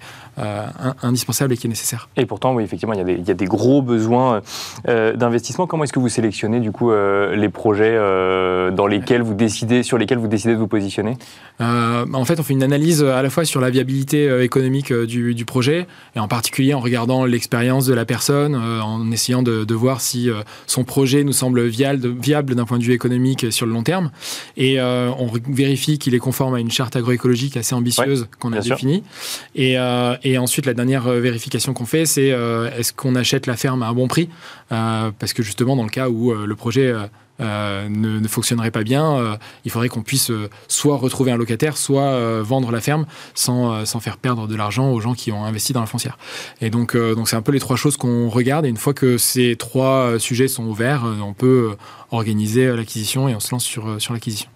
indispensable 1.02 1.52
et 1.52 1.56
qui 1.56 1.66
est 1.66 1.70
nécessaire. 1.70 2.08
Et 2.16 2.26
pourtant, 2.26 2.54
oui, 2.54 2.64
effectivement, 2.64 2.94
il 2.94 2.98
y 2.98 3.02
a 3.02 3.04
des, 3.04 3.14
il 3.14 3.26
y 3.26 3.30
a 3.30 3.34
des 3.34 3.46
gros 3.46 3.82
besoins 3.82 4.42
euh, 4.88 5.14
d'investissement. 5.14 5.66
Comment 5.66 5.84
est-ce 5.84 5.92
que 5.92 5.98
vous 5.98 6.08
sélectionnez 6.08 6.60
du 6.60 6.72
coup 6.72 6.90
euh, 6.90 7.36
les 7.36 7.48
projets 7.48 7.94
euh, 7.94 8.70
dans 8.70 8.86
lesquels 8.86 9.22
vous 9.22 9.34
décidez, 9.34 9.82
sur 9.82 9.98
lesquels 9.98 10.18
vous 10.18 10.28
décidez 10.28 10.54
de 10.54 10.58
vous 10.58 10.68
positionner? 10.68 11.16
En 11.60 12.24
fait, 12.24 12.40
on 12.40 12.42
fait 12.42 12.54
une 12.54 12.62
analyse 12.62 13.02
à 13.04 13.22
la 13.22 13.28
fois 13.28 13.44
sur 13.44 13.60
la 13.60 13.70
viabilité 13.70 14.42
économique 14.42 14.92
du, 14.92 15.34
du, 15.34 15.44
projet 15.44 15.86
et 16.16 16.18
en 16.18 16.28
particulier 16.28 16.72
en 16.72 16.80
regardant 16.80 17.26
l'expérience 17.26 17.89
de 17.90 17.94
la 17.94 18.04
personne, 18.04 18.54
en 18.54 19.10
essayant 19.10 19.42
de, 19.42 19.64
de 19.64 19.74
voir 19.74 20.00
si 20.00 20.30
son 20.66 20.84
projet 20.84 21.24
nous 21.24 21.32
semble 21.32 21.66
viable, 21.66 22.08
viable 22.08 22.54
d'un 22.54 22.64
point 22.64 22.78
de 22.78 22.84
vue 22.84 22.92
économique 22.92 23.52
sur 23.52 23.66
le 23.66 23.72
long 23.72 23.82
terme. 23.82 24.10
Et 24.56 24.80
on 24.80 25.28
vérifie 25.48 25.98
qu'il 25.98 26.14
est 26.14 26.18
conforme 26.18 26.54
à 26.54 26.60
une 26.60 26.70
charte 26.70 26.94
agroécologique 26.96 27.56
assez 27.56 27.74
ambitieuse 27.74 28.28
qu'on 28.38 28.52
a 28.52 28.60
définie. 28.60 29.02
Et, 29.54 29.76
et 30.22 30.38
ensuite, 30.38 30.66
la 30.66 30.74
dernière 30.74 31.08
vérification 31.10 31.74
qu'on 31.74 31.86
fait, 31.86 32.06
c'est 32.06 32.30
euh, 32.32 32.70
est-ce 32.78 32.92
qu'on 32.92 33.14
achète 33.16 33.46
la 33.46 33.56
ferme 33.56 33.82
à 33.82 33.88
un 33.88 33.92
bon 33.92 34.08
prix? 34.08 34.28
Euh, 34.72 35.10
Parce 35.18 35.32
que 35.32 35.42
justement, 35.42 35.76
dans 35.76 35.82
le 35.82 35.90
cas 35.90 36.08
où 36.08 36.30
euh, 36.30 36.46
le 36.46 36.54
projet 36.54 36.94
ne, 37.40 38.28
fonctionnerait 38.28 38.70
pas 38.70 38.82
bien, 38.82 39.38
il 39.64 39.70
faudrait 39.70 39.88
qu'on 39.88 40.02
puisse 40.02 40.30
soit 40.68 40.96
retrouver 40.96 41.32
un 41.32 41.36
locataire, 41.36 41.76
soit 41.76 42.42
vendre 42.42 42.70
la 42.70 42.80
ferme 42.80 43.06
sans, 43.34 43.84
sans 43.84 44.00
faire 44.00 44.16
perdre 44.16 44.46
de 44.46 44.54
l'argent 44.54 44.90
aux 44.90 45.00
gens 45.00 45.14
qui 45.14 45.32
ont 45.32 45.44
investi 45.44 45.72
dans 45.72 45.80
la 45.80 45.86
foncière. 45.86 46.18
Et 46.60 46.70
donc, 46.70 46.96
donc 46.96 47.28
c'est 47.28 47.36
un 47.36 47.42
peu 47.42 47.52
les 47.52 47.60
trois 47.60 47.76
choses 47.76 47.96
qu'on 47.96 48.28
regarde. 48.28 48.66
Et 48.66 48.68
une 48.68 48.76
fois 48.76 48.94
que 48.94 49.18
ces 49.18 49.56
trois 49.56 50.18
sujets 50.18 50.48
sont 50.48 50.66
ouverts, 50.66 51.04
on 51.04 51.32
peut 51.32 51.76
organiser 52.10 52.74
l'acquisition 52.76 53.28
et 53.28 53.34
on 53.34 53.40
se 53.40 53.50
lance 53.52 53.64
sur, 53.64 54.00
sur 54.00 54.12
l'acquisition. 54.12 54.50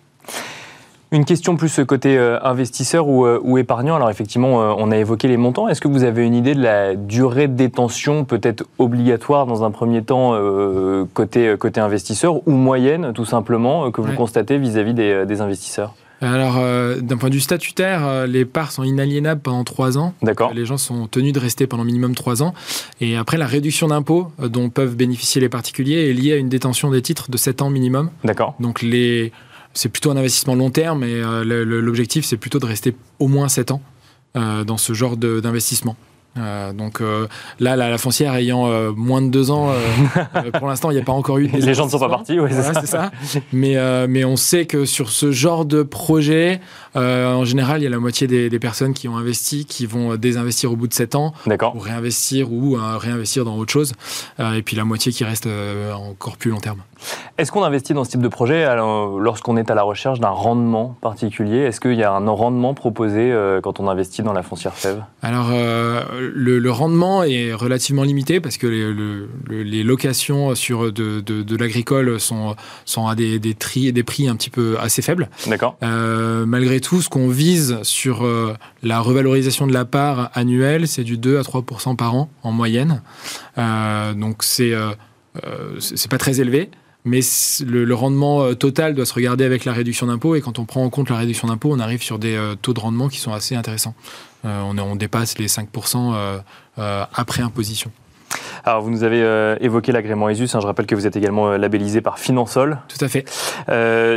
Une 1.12 1.24
question 1.24 1.56
plus 1.56 1.80
côté 1.86 2.18
euh, 2.18 2.38
investisseur 2.42 3.06
euh, 3.06 3.40
ou, 3.42 3.58
épargnant. 3.58 3.94
Alors 3.94 4.10
effectivement, 4.10 4.62
euh, 4.62 4.74
on 4.76 4.90
a 4.90 4.96
évoqué 4.96 5.28
les 5.28 5.36
montants. 5.36 5.68
Est-ce 5.68 5.80
que 5.80 5.88
vous 5.88 6.02
avez 6.02 6.26
une 6.26 6.34
idée 6.34 6.54
de 6.54 6.62
la 6.62 6.96
durée 6.96 7.46
de 7.46 7.54
détention 7.54 8.24
peut-être 8.24 8.64
obligatoire 8.78 9.46
dans 9.46 9.64
un 9.64 9.70
premier 9.70 10.02
temps 10.02 10.34
côté, 11.14 11.54
côté 11.58 11.80
investisseur 11.80 12.46
ou 12.48 12.50
moyenne 12.50 13.12
tout 13.12 13.24
simplement 13.24 13.90
que 13.90 14.00
vous 14.00 14.12
constatez 14.14 14.58
vis-à-vis 14.58 14.94
des, 14.94 15.40
investisseurs? 15.40 15.94
Alors, 16.20 16.54
d'un 17.00 17.16
point 17.16 17.28
de 17.28 17.34
vue 17.34 17.40
statutaire, 17.40 18.26
les 18.26 18.44
parts 18.44 18.72
sont 18.72 18.82
inaliénables 18.82 19.40
pendant 19.40 19.64
trois 19.64 19.98
ans. 19.98 20.14
D'accord. 20.22 20.52
Les 20.54 20.64
gens 20.64 20.78
sont 20.78 21.06
tenus 21.06 21.32
de 21.32 21.40
rester 21.40 21.66
pendant 21.66 21.84
minimum 21.84 22.14
trois 22.14 22.42
ans. 22.42 22.54
Et 23.00 23.16
après, 23.16 23.36
la 23.36 23.46
réduction 23.46 23.88
d'impôt 23.88 24.28
dont 24.38 24.70
peuvent 24.70 24.96
bénéficier 24.96 25.40
les 25.40 25.48
particuliers 25.48 26.10
est 26.10 26.12
liée 26.12 26.32
à 26.32 26.36
une 26.36 26.48
détention 26.48 26.90
des 26.90 27.02
titres 27.02 27.30
de 27.30 27.36
sept 27.36 27.62
ans 27.62 27.70
minimum. 27.70 28.10
D'accord. 28.24 28.54
Donc, 28.58 28.82
les, 28.82 29.32
c'est 29.74 29.88
plutôt 29.88 30.10
un 30.10 30.16
investissement 30.16 30.54
long 30.54 30.70
terme 30.70 31.04
et 31.04 31.22
euh, 31.22 31.44
l'objectif, 31.44 32.24
c'est 32.24 32.36
plutôt 32.36 32.58
de 32.58 32.66
rester 32.66 32.94
au 33.18 33.28
moins 33.28 33.48
7 33.48 33.72
ans 33.72 33.82
euh, 34.36 34.64
dans 34.64 34.76
ce 34.76 34.94
genre 34.94 35.16
d'investissement. 35.16 35.96
Euh, 36.36 36.72
donc 36.72 37.00
là, 37.60 37.76
la, 37.76 37.98
foncière 37.98 38.34
ayant 38.34 38.92
moins 38.94 39.22
de 39.22 39.28
deux 39.28 39.50
ans, 39.50 39.72
pour 40.58 40.68
l'instant, 40.68 40.90
il 40.90 40.94
n'y 40.94 41.00
a 41.00 41.04
pas 41.04 41.12
encore 41.12 41.38
eu. 41.38 41.46
Les 41.46 41.74
gens 41.74 41.86
ne 41.86 41.90
sont 41.90 41.98
pas 41.98 42.08
partis, 42.08 42.38
oui, 42.38 42.50
c'est 42.50 42.86
ça. 42.86 43.10
Mais, 43.52 43.76
mais 44.08 44.24
on 44.24 44.36
sait 44.36 44.66
que 44.66 44.84
sur 44.84 45.10
ce 45.10 45.32
genre 45.32 45.64
de 45.64 45.82
projet, 45.82 46.60
en 46.94 47.44
général, 47.44 47.80
il 47.80 47.84
y 47.84 47.86
a 47.86 47.90
la 47.90 47.98
moitié 47.98 48.26
des, 48.26 48.50
des, 48.50 48.58
personnes 48.58 48.94
qui 48.94 49.08
ont 49.08 49.16
investi 49.16 49.64
qui 49.64 49.86
vont 49.86 50.16
désinvestir 50.16 50.72
au 50.72 50.76
bout 50.76 50.88
de 50.88 50.94
sept 50.94 51.14
ans, 51.14 51.32
ou 51.46 51.78
réinvestir 51.78 52.52
ou 52.52 52.76
réinvestir 52.98 53.44
dans 53.44 53.56
autre 53.56 53.72
chose, 53.72 53.92
et 54.38 54.62
puis 54.62 54.76
la 54.76 54.84
moitié 54.84 55.12
qui 55.12 55.24
reste 55.24 55.48
encore 55.92 56.36
plus 56.36 56.50
long 56.50 56.60
terme. 56.60 56.80
Est-ce 57.38 57.50
qu'on 57.52 57.64
investit 57.64 57.94
dans 57.94 58.04
ce 58.04 58.10
type 58.10 58.20
de 58.20 58.28
projet 58.28 58.64
lorsqu'on 58.76 59.56
est 59.56 59.70
à 59.70 59.74
la 59.74 59.82
recherche 59.82 60.20
d'un 60.20 60.28
rendement 60.28 60.96
particulier? 61.00 61.58
Est-ce 61.58 61.80
qu'il 61.80 61.94
y 61.94 62.04
a 62.04 62.12
un 62.12 62.30
rendement 62.30 62.74
proposé 62.74 63.32
euh, 63.32 63.60
quand 63.60 63.80
on 63.80 63.88
investit 63.88 64.22
dans 64.22 64.32
la 64.32 64.42
foncière 64.42 64.74
fève? 64.74 65.02
Alors, 65.22 65.48
euh, 66.24 66.58
le, 66.58 66.70
rendement 66.70 67.22
est 67.22 67.52
relativement 67.52 68.02
limité 68.02 68.40
parce 68.40 68.56
que 68.56 68.66
les, 69.48 69.82
locations 69.82 70.54
sur 70.54 70.92
de, 70.92 71.56
l'agricole 71.56 72.18
sont, 72.20 72.56
sont 72.84 73.06
à 73.06 73.14
des, 73.14 73.38
des, 73.38 73.54
des, 73.92 74.02
prix 74.02 74.28
un 74.28 74.36
petit 74.36 74.50
peu 74.50 74.76
assez 74.78 75.02
faibles. 75.02 75.28
D'accord. 75.46 75.76
Euh, 75.82 76.46
malgré 76.46 76.80
tout, 76.80 77.02
ce 77.02 77.08
qu'on 77.08 77.28
vise 77.28 77.78
sur 77.82 78.26
la 78.82 79.00
revalorisation 79.00 79.66
de 79.66 79.72
la 79.72 79.84
part 79.84 80.30
annuelle, 80.34 80.88
c'est 80.88 81.04
du 81.04 81.16
2 81.18 81.38
à 81.38 81.42
3% 81.42 81.96
par 81.96 82.14
an 82.14 82.30
en 82.42 82.52
moyenne. 82.52 83.02
donc, 83.56 84.42
c'est 84.42 84.72
c'est 85.80 86.10
pas 86.10 86.18
très 86.18 86.40
élevé 86.40 86.70
mais 87.04 87.20
le, 87.66 87.94
rendement 87.94 88.42
euh, 88.42 88.54
total 88.54 88.94
doit 88.94 89.04
se 89.04 89.12
regarder 89.12 89.44
avec 89.44 89.64
la 89.64 89.72
réduction 89.72 90.06
d'impôt. 90.06 90.34
Et 90.34 90.40
quand 90.40 90.58
on 90.58 90.64
prend 90.64 90.82
en 90.82 90.90
compte 90.90 91.10
la 91.10 91.16
réduction 91.16 91.48
d'impôt, 91.48 91.70
on 91.70 91.78
arrive 91.78 92.02
sur 92.02 92.18
des 92.18 92.34
euh, 92.34 92.54
taux 92.54 92.72
de 92.72 92.80
rendement 92.80 93.08
qui 93.08 93.18
sont 93.18 93.32
assez 93.32 93.54
intéressants. 93.54 93.94
Euh, 94.44 94.60
on, 94.62 94.78
on, 94.78 94.96
dépasse 94.96 95.38
les 95.38 95.46
5% 95.46 96.40
après 96.76 97.42
imposition. 97.42 97.90
Alors, 98.64 98.82
vous 98.82 98.90
nous 98.90 99.04
avez 99.04 99.56
évoqué 99.60 99.92
l'agrément 99.92 100.28
ESUS. 100.28 100.54
Hein. 100.54 100.60
je 100.60 100.66
rappelle 100.66 100.86
que 100.86 100.94
vous 100.94 101.06
êtes 101.06 101.16
également 101.16 101.50
labellisé 101.56 102.00
par 102.00 102.18
Finansol. 102.18 102.78
Tout 102.88 103.04
à 103.04 103.08
fait. 103.08 103.24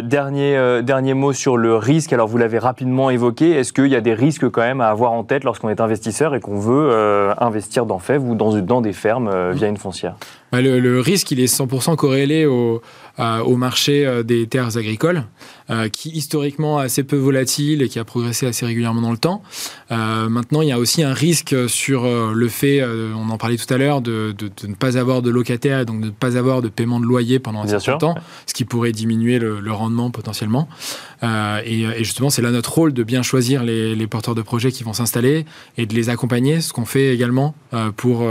dernier, 0.04 0.82
dernier 0.84 1.14
mot 1.14 1.34
sur 1.34 1.58
le 1.58 1.76
risque. 1.76 2.14
Alors, 2.14 2.28
vous 2.28 2.38
l'avez 2.38 2.60
rapidement 2.60 3.10
évoqué. 3.10 3.52
Est-ce 3.52 3.74
qu'il 3.74 3.88
y 3.88 3.96
a 3.96 4.02
des 4.02 4.14
risques 4.14 4.50
quand 4.50 4.62
même 4.62 4.82
à 4.82 4.88
avoir 4.88 5.12
en 5.12 5.24
tête 5.24 5.44
lorsqu'on 5.44 5.70
est 5.70 5.82
investisseur 5.82 6.36
et 6.36 6.40
qu'on 6.40 6.60
veut 6.60 6.92
investir 7.38 7.86
dans 7.86 8.00
FEV 8.00 8.24
ou 8.24 8.36
dans, 8.36 8.54
dans 8.60 8.82
des 8.82 8.94
fermes 8.94 9.52
via 9.52 9.68
une 9.68 9.78
foncière? 9.78 10.16
Bah, 10.52 10.62
le, 10.62 11.02
risque, 11.02 11.32
il 11.32 11.42
est 11.42 11.54
100% 11.54 11.96
corrélé 11.96 12.46
au, 12.46 12.82
au 13.20 13.58
marché 13.58 14.06
euh, 14.06 14.24
des 14.24 14.48
terres 14.48 14.78
agricoles, 14.78 15.24
euh, 15.70 15.90
qui 15.90 16.10
historiquement 16.10 16.82
est 16.82 16.86
assez 16.86 17.04
peu 17.04 17.16
volatile 17.16 17.82
et 17.82 17.90
qui 17.90 18.00
a 18.00 18.06
progressé 18.06 18.46
assez 18.46 18.66
régulièrement 18.66 19.02
dans 19.02 19.12
le 19.12 19.18
temps. 19.18 19.42
Euh, 19.92 20.30
maintenant, 20.30 20.62
il 20.62 20.70
y 20.70 20.72
a 20.72 20.80
aussi 20.80 21.04
un 21.04 21.14
risque 21.14 21.56
sur 21.68 22.08
le 22.08 22.48
fait, 22.48 22.84
on 22.84 23.30
en 23.30 23.38
parlait 23.38 23.58
tout 23.58 23.72
à 23.74 23.78
l'heure, 23.78 24.02
de, 24.02 24.36
ne 24.68 24.76
pas 24.76 24.98
avoir 24.98 25.22
de 25.22 25.30
locataires 25.30 25.82
et 25.82 25.86
donc 25.86 26.02
de 26.02 26.08
ne 26.08 26.12
pas 26.12 26.38
avoir 26.38 26.62
de 26.62 26.70
paiement 26.70 27.00
de 27.00 27.06
loyer 27.06 27.40
pendant 27.40 27.64
un 27.64 27.68
certain 27.68 27.98
temps, 27.98 28.16
ce 28.46 28.54
qui 28.54 28.66
pourrait 28.66 28.92
diminuer 28.92 29.40
le, 29.40 29.72
rendement 29.72 30.10
potentiellement. 30.12 30.68
Et, 31.24 31.86
justement, 32.00 32.30
c'est 32.30 32.42
là 32.42 32.52
notre 32.52 32.74
rôle 32.74 32.94
de 32.94 33.04
bien 33.04 33.22
choisir 33.22 33.64
les, 33.64 33.96
les 33.96 34.08
porteurs 34.08 34.36
de 34.36 34.42
projets 34.42 34.72
qui 34.72 34.84
vont 34.84 34.94
s'installer 34.94 35.46
et 35.78 35.86
de 35.86 35.94
les 35.94 36.10
accompagner, 36.10 36.62
ce 36.62 36.74
qu'on 36.74 36.86
fait 36.86 37.14
également 37.14 37.56
pour 37.96 38.28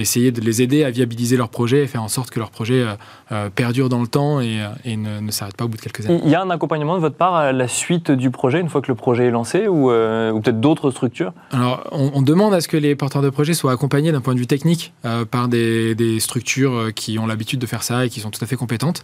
essayer 0.00 0.32
de 0.32 0.40
les 0.40 0.62
aider 0.62 0.84
à 0.84 0.90
viabiliser 0.90 1.36
leur 1.36 1.48
projet 1.48 1.82
et 1.82 1.86
faire 1.86 2.02
en 2.02 2.08
sorte 2.08 2.30
que 2.30 2.38
leur 2.38 2.50
projet 2.50 2.82
euh, 2.82 2.94
euh, 3.32 3.50
perdure 3.50 3.88
dans 3.88 4.00
le 4.00 4.06
temps 4.06 4.40
et, 4.40 4.60
euh, 4.60 4.96
ne, 4.96 5.20
ne 5.20 5.30
s'arrête 5.30 5.56
pas 5.56 5.64
au 5.64 5.68
bout 5.68 5.76
de 5.76 5.82
quelques 5.82 6.06
années. 6.06 6.20
Il 6.24 6.30
y 6.30 6.34
a 6.34 6.42
un 6.42 6.50
accompagnement 6.50 6.96
de 6.96 7.00
votre 7.00 7.16
part 7.16 7.34
à 7.34 7.52
la 7.52 7.68
suite 7.68 8.10
du 8.10 8.30
projet 8.30 8.60
une 8.60 8.68
fois 8.68 8.80
que 8.80 8.88
le 8.88 8.94
projet 8.94 9.26
est 9.26 9.30
lancé 9.30 9.68
ou, 9.68 9.90
ou 9.90 10.40
peut-être 10.40 10.60
d'autres 10.60 10.90
structures? 10.90 11.32
Alors, 11.52 11.84
on, 11.92 12.22
demande 12.22 12.54
à 12.54 12.60
ce 12.60 12.68
que 12.68 12.76
les 12.76 12.94
porteurs 12.94 13.22
de 13.22 13.30
projets 13.30 13.54
soient 13.54 13.72
accompagnés 13.72 14.12
d'un 14.12 14.20
point 14.20 14.34
de 14.34 14.38
vue 14.38 14.46
technique 14.46 14.92
par 15.30 15.48
des, 15.48 15.94
des, 15.94 16.20
structures 16.20 16.92
qui 16.94 17.18
ont 17.18 17.26
l'habitude 17.26 17.58
de 17.58 17.66
faire 17.66 17.82
ça 17.82 18.06
et 18.06 18.08
qui 18.08 18.20
sont 18.20 18.30
tout 18.30 18.42
à 18.42 18.46
fait 18.46 18.56
compétentes. 18.56 19.02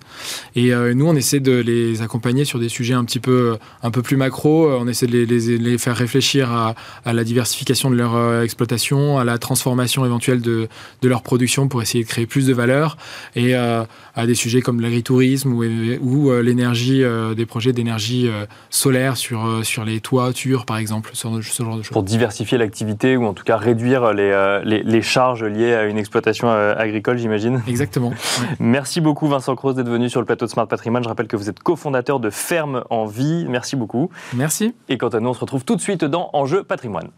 Et 0.56 0.72
nous, 0.94 1.06
on 1.06 1.14
essaie 1.14 1.40
de 1.40 1.52
les 1.52 2.02
accompagner 2.02 2.44
sur 2.44 2.58
des 2.58 2.68
sujets 2.68 2.94
un 2.94 3.04
petit 3.04 3.20
peu, 3.20 3.56
un 3.82 3.90
peu 3.90 4.02
plus 4.02 4.16
macro. 4.16 4.68
On 4.70 4.86
essaie 4.88 5.06
de 5.06 5.12
les, 5.12 5.26
les, 5.26 5.58
les 5.58 5.78
faire 5.78 5.96
réfléchir 5.96 6.52
à, 6.52 6.74
à, 7.04 7.12
la 7.12 7.24
diversification 7.24 7.90
de 7.90 7.96
leur 7.96 8.42
exploitation, 8.42 9.18
à 9.18 9.24
la 9.24 9.38
transformation 9.38 10.04
éventuelle 10.04 10.40
de, 10.40 10.68
de 11.02 11.08
leur 11.08 11.22
production 11.22 11.68
pour 11.68 11.82
essayer 11.82 12.04
de 12.04 12.08
créer 12.08 12.26
plus 12.26 12.46
de 12.46 12.54
valeur 12.54 12.96
et 13.34 13.54
euh, 13.54 13.84
à 14.14 14.26
des 14.26 14.34
sujets 14.34 14.60
comme 14.60 14.80
l'agritourisme 14.80 15.52
ou, 15.52 15.64
ou 16.00 16.30
euh, 16.30 16.42
l'énergie, 16.42 17.02
euh, 17.02 17.34
des 17.34 17.46
projets 17.46 17.72
d'énergie 17.72 18.30
solaire 18.70 19.16
sur, 19.16 19.64
sur 19.64 19.84
les 19.84 20.00
toitures 20.00 20.66
par 20.66 20.78
exemple, 20.78 21.10
ce, 21.12 21.28
genre 21.28 21.36
de 21.36 21.82
choses. 21.82 21.88
Pour 21.88 22.02
diversifier 22.02 22.58
l'activité 22.58 23.16
ou 23.16 23.24
en 23.26 23.34
tout 23.34 23.44
cas 23.44 23.56
réduire 23.56 24.12
les, 24.12 24.60
les, 24.64 24.82
les 24.82 25.02
charges 25.02 25.44
liées 25.44 25.74
à 25.74 25.84
une 25.84 25.98
exploitation 25.98 26.50
agricole, 26.50 27.18
j'imagine. 27.18 27.62
Exactement. 27.66 28.12
Merci 28.58 29.00
beaucoup 29.00 29.28
Vincent 29.28 29.54
Cross 29.56 29.74
d'être 29.74 29.88
venu 29.88 30.08
sur 30.08 30.20
le 30.20 30.26
plateau 30.26 30.46
de 30.46 30.50
Smart 30.50 30.66
Patrimoine. 30.66 31.02
Je 31.02 31.08
rappelle 31.08 31.28
que 31.28 31.36
vous 31.36 31.48
êtes 31.48 31.60
cofondateur 31.60 32.20
de 32.20 32.30
Ferme 32.30 32.84
en 32.90 33.06
Vie. 33.06 33.46
Merci 33.48 33.76
beaucoup. 33.76 34.10
Merci. 34.34 34.74
Et 34.88 34.98
quant 34.98 35.08
à 35.08 35.20
nous, 35.20 35.30
on 35.30 35.34
se 35.34 35.40
retrouve 35.40 35.64
tout 35.64 35.76
de 35.76 35.80
suite 35.80 36.04
dans 36.04 36.30
Enjeu 36.32 36.62
Patrimoine. 36.62 37.08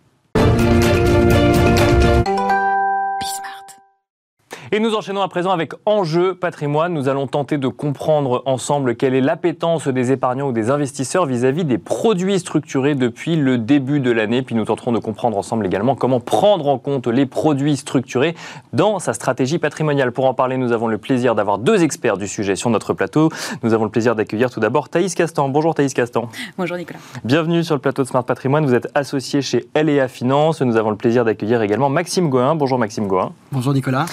Et 4.72 4.80
nous 4.80 4.96
enchaînons 4.96 5.22
à 5.22 5.28
présent 5.28 5.52
avec 5.52 5.74
Enjeu 5.86 6.34
patrimoine. 6.34 6.92
Nous 6.92 7.08
allons 7.08 7.28
tenter 7.28 7.56
de 7.56 7.68
comprendre 7.68 8.42
ensemble 8.46 8.96
quelle 8.96 9.14
est 9.14 9.20
l'appétence 9.20 9.86
des 9.86 10.10
épargnants 10.10 10.48
ou 10.48 10.52
des 10.52 10.70
investisseurs 10.70 11.24
vis-à-vis 11.24 11.64
des 11.64 11.78
produits 11.78 12.40
structurés 12.40 12.96
depuis 12.96 13.36
le 13.36 13.58
début 13.58 14.00
de 14.00 14.10
l'année. 14.10 14.42
Puis 14.42 14.56
nous 14.56 14.64
tenterons 14.64 14.90
de 14.90 14.98
comprendre 14.98 15.38
ensemble 15.38 15.64
également 15.66 15.94
comment 15.94 16.18
prendre 16.18 16.66
en 16.66 16.78
compte 16.78 17.06
les 17.06 17.26
produits 17.26 17.76
structurés 17.76 18.34
dans 18.72 18.98
sa 18.98 19.12
stratégie 19.12 19.58
patrimoniale. 19.58 20.10
Pour 20.10 20.24
en 20.24 20.34
parler, 20.34 20.56
nous 20.56 20.72
avons 20.72 20.88
le 20.88 20.98
plaisir 20.98 21.36
d'avoir 21.36 21.58
deux 21.58 21.84
experts 21.84 22.16
du 22.16 22.26
sujet 22.26 22.56
sur 22.56 22.68
notre 22.68 22.92
plateau. 22.92 23.30
Nous 23.62 23.72
avons 23.72 23.84
le 23.84 23.90
plaisir 23.90 24.16
d'accueillir 24.16 24.50
tout 24.50 24.58
d'abord 24.58 24.88
Thaïs 24.88 25.14
Castan. 25.14 25.48
Bonjour 25.48 25.76
Thaïs 25.76 25.94
Castan. 25.94 26.28
Bonjour 26.58 26.76
Nicolas. 26.76 26.98
Bienvenue 27.22 27.62
sur 27.62 27.76
le 27.76 27.80
plateau 27.80 28.02
de 28.02 28.08
Smart 28.08 28.24
Patrimoine. 28.24 28.66
Vous 28.66 28.74
êtes 28.74 28.88
associé 28.96 29.42
chez 29.42 29.68
LEA 29.76 30.08
Finance. 30.08 30.60
Nous 30.60 30.76
avons 30.76 30.90
le 30.90 30.96
plaisir 30.96 31.24
d'accueillir 31.24 31.62
également 31.62 31.88
Maxime 31.88 32.30
Goin. 32.30 32.56
Bonjour 32.56 32.80
Maxime 32.80 33.06
Goin. 33.06 33.32
Bonjour 33.52 33.72
Nicolas. 33.72 34.06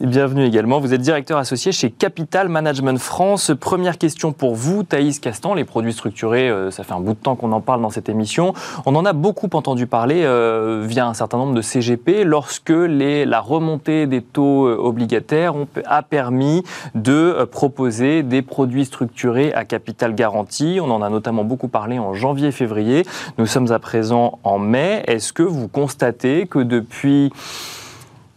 Bienvenue 0.00 0.44
également. 0.44 0.78
Vous 0.80 0.92
êtes 0.92 1.00
directeur 1.00 1.38
associé 1.38 1.72
chez 1.72 1.90
Capital 1.90 2.48
Management 2.48 2.98
France. 2.98 3.52
Première 3.58 3.98
question 3.98 4.32
pour 4.32 4.54
vous, 4.54 4.82
Thaïs 4.82 5.20
Castan. 5.20 5.54
Les 5.54 5.64
produits 5.64 5.92
structurés, 5.92 6.50
euh, 6.50 6.70
ça 6.70 6.84
fait 6.84 6.92
un 6.92 7.00
bout 7.00 7.14
de 7.14 7.18
temps 7.18 7.36
qu'on 7.36 7.52
en 7.52 7.60
parle 7.60 7.80
dans 7.80 7.90
cette 7.90 8.08
émission. 8.08 8.52
On 8.84 8.94
en 8.96 9.04
a 9.04 9.12
beaucoup 9.12 9.48
entendu 9.52 9.86
parler 9.86 10.22
euh, 10.24 10.84
via 10.86 11.06
un 11.06 11.14
certain 11.14 11.38
nombre 11.38 11.54
de 11.54 11.62
CGP 11.62 12.24
lorsque 12.24 12.70
la 12.70 13.40
remontée 13.40 14.06
des 14.06 14.22
taux 14.22 14.66
euh, 14.66 14.76
obligataires 14.76 15.54
a 15.86 16.02
permis 16.02 16.62
de 16.94 17.44
proposer 17.50 18.22
des 18.22 18.42
produits 18.42 18.84
structurés 18.84 19.54
à 19.54 19.64
capital 19.64 20.14
garanti. 20.14 20.78
On 20.82 20.90
en 20.90 21.00
a 21.00 21.08
notamment 21.08 21.44
beaucoup 21.44 21.68
parlé 21.68 21.98
en 21.98 22.12
janvier-février. 22.12 23.06
Nous 23.38 23.46
sommes 23.46 23.72
à 23.72 23.78
présent 23.78 24.40
en 24.44 24.58
mai. 24.58 25.02
Est-ce 25.06 25.32
que 25.32 25.42
vous 25.42 25.68
constatez 25.68 26.46
que 26.46 26.58
depuis 26.58 27.32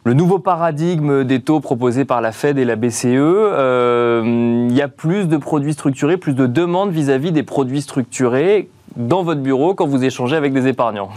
le 0.06 0.14
nouveau 0.14 0.38
paradigme 0.38 1.24
des 1.24 1.40
taux 1.40 1.62
proposés 1.62 2.04
par 2.04 2.20
la 2.20 2.34
Fed 2.34 2.58
et 2.58 2.66
la 2.66 2.76
BCE, 2.76 3.06
euh, 3.06 4.68
il 4.70 4.76
y 4.76 4.82
a 4.82 4.90
plus 4.90 5.28
de 5.28 5.38
produits 5.38 5.74
structurés, 5.74 6.18
plus 6.18 6.34
de 6.34 6.46
demandes 6.46 6.92
vis-à-vis 6.92 7.32
des 7.32 7.44
produits 7.44 7.82
structurés 7.82 8.70
dans 8.96 9.24
votre 9.24 9.42
bureau 9.42 9.74
quand 9.74 9.88
vous 9.88 10.04
échangez 10.04 10.36
avec 10.36 10.54
des 10.54 10.68
épargnants. 10.68 11.10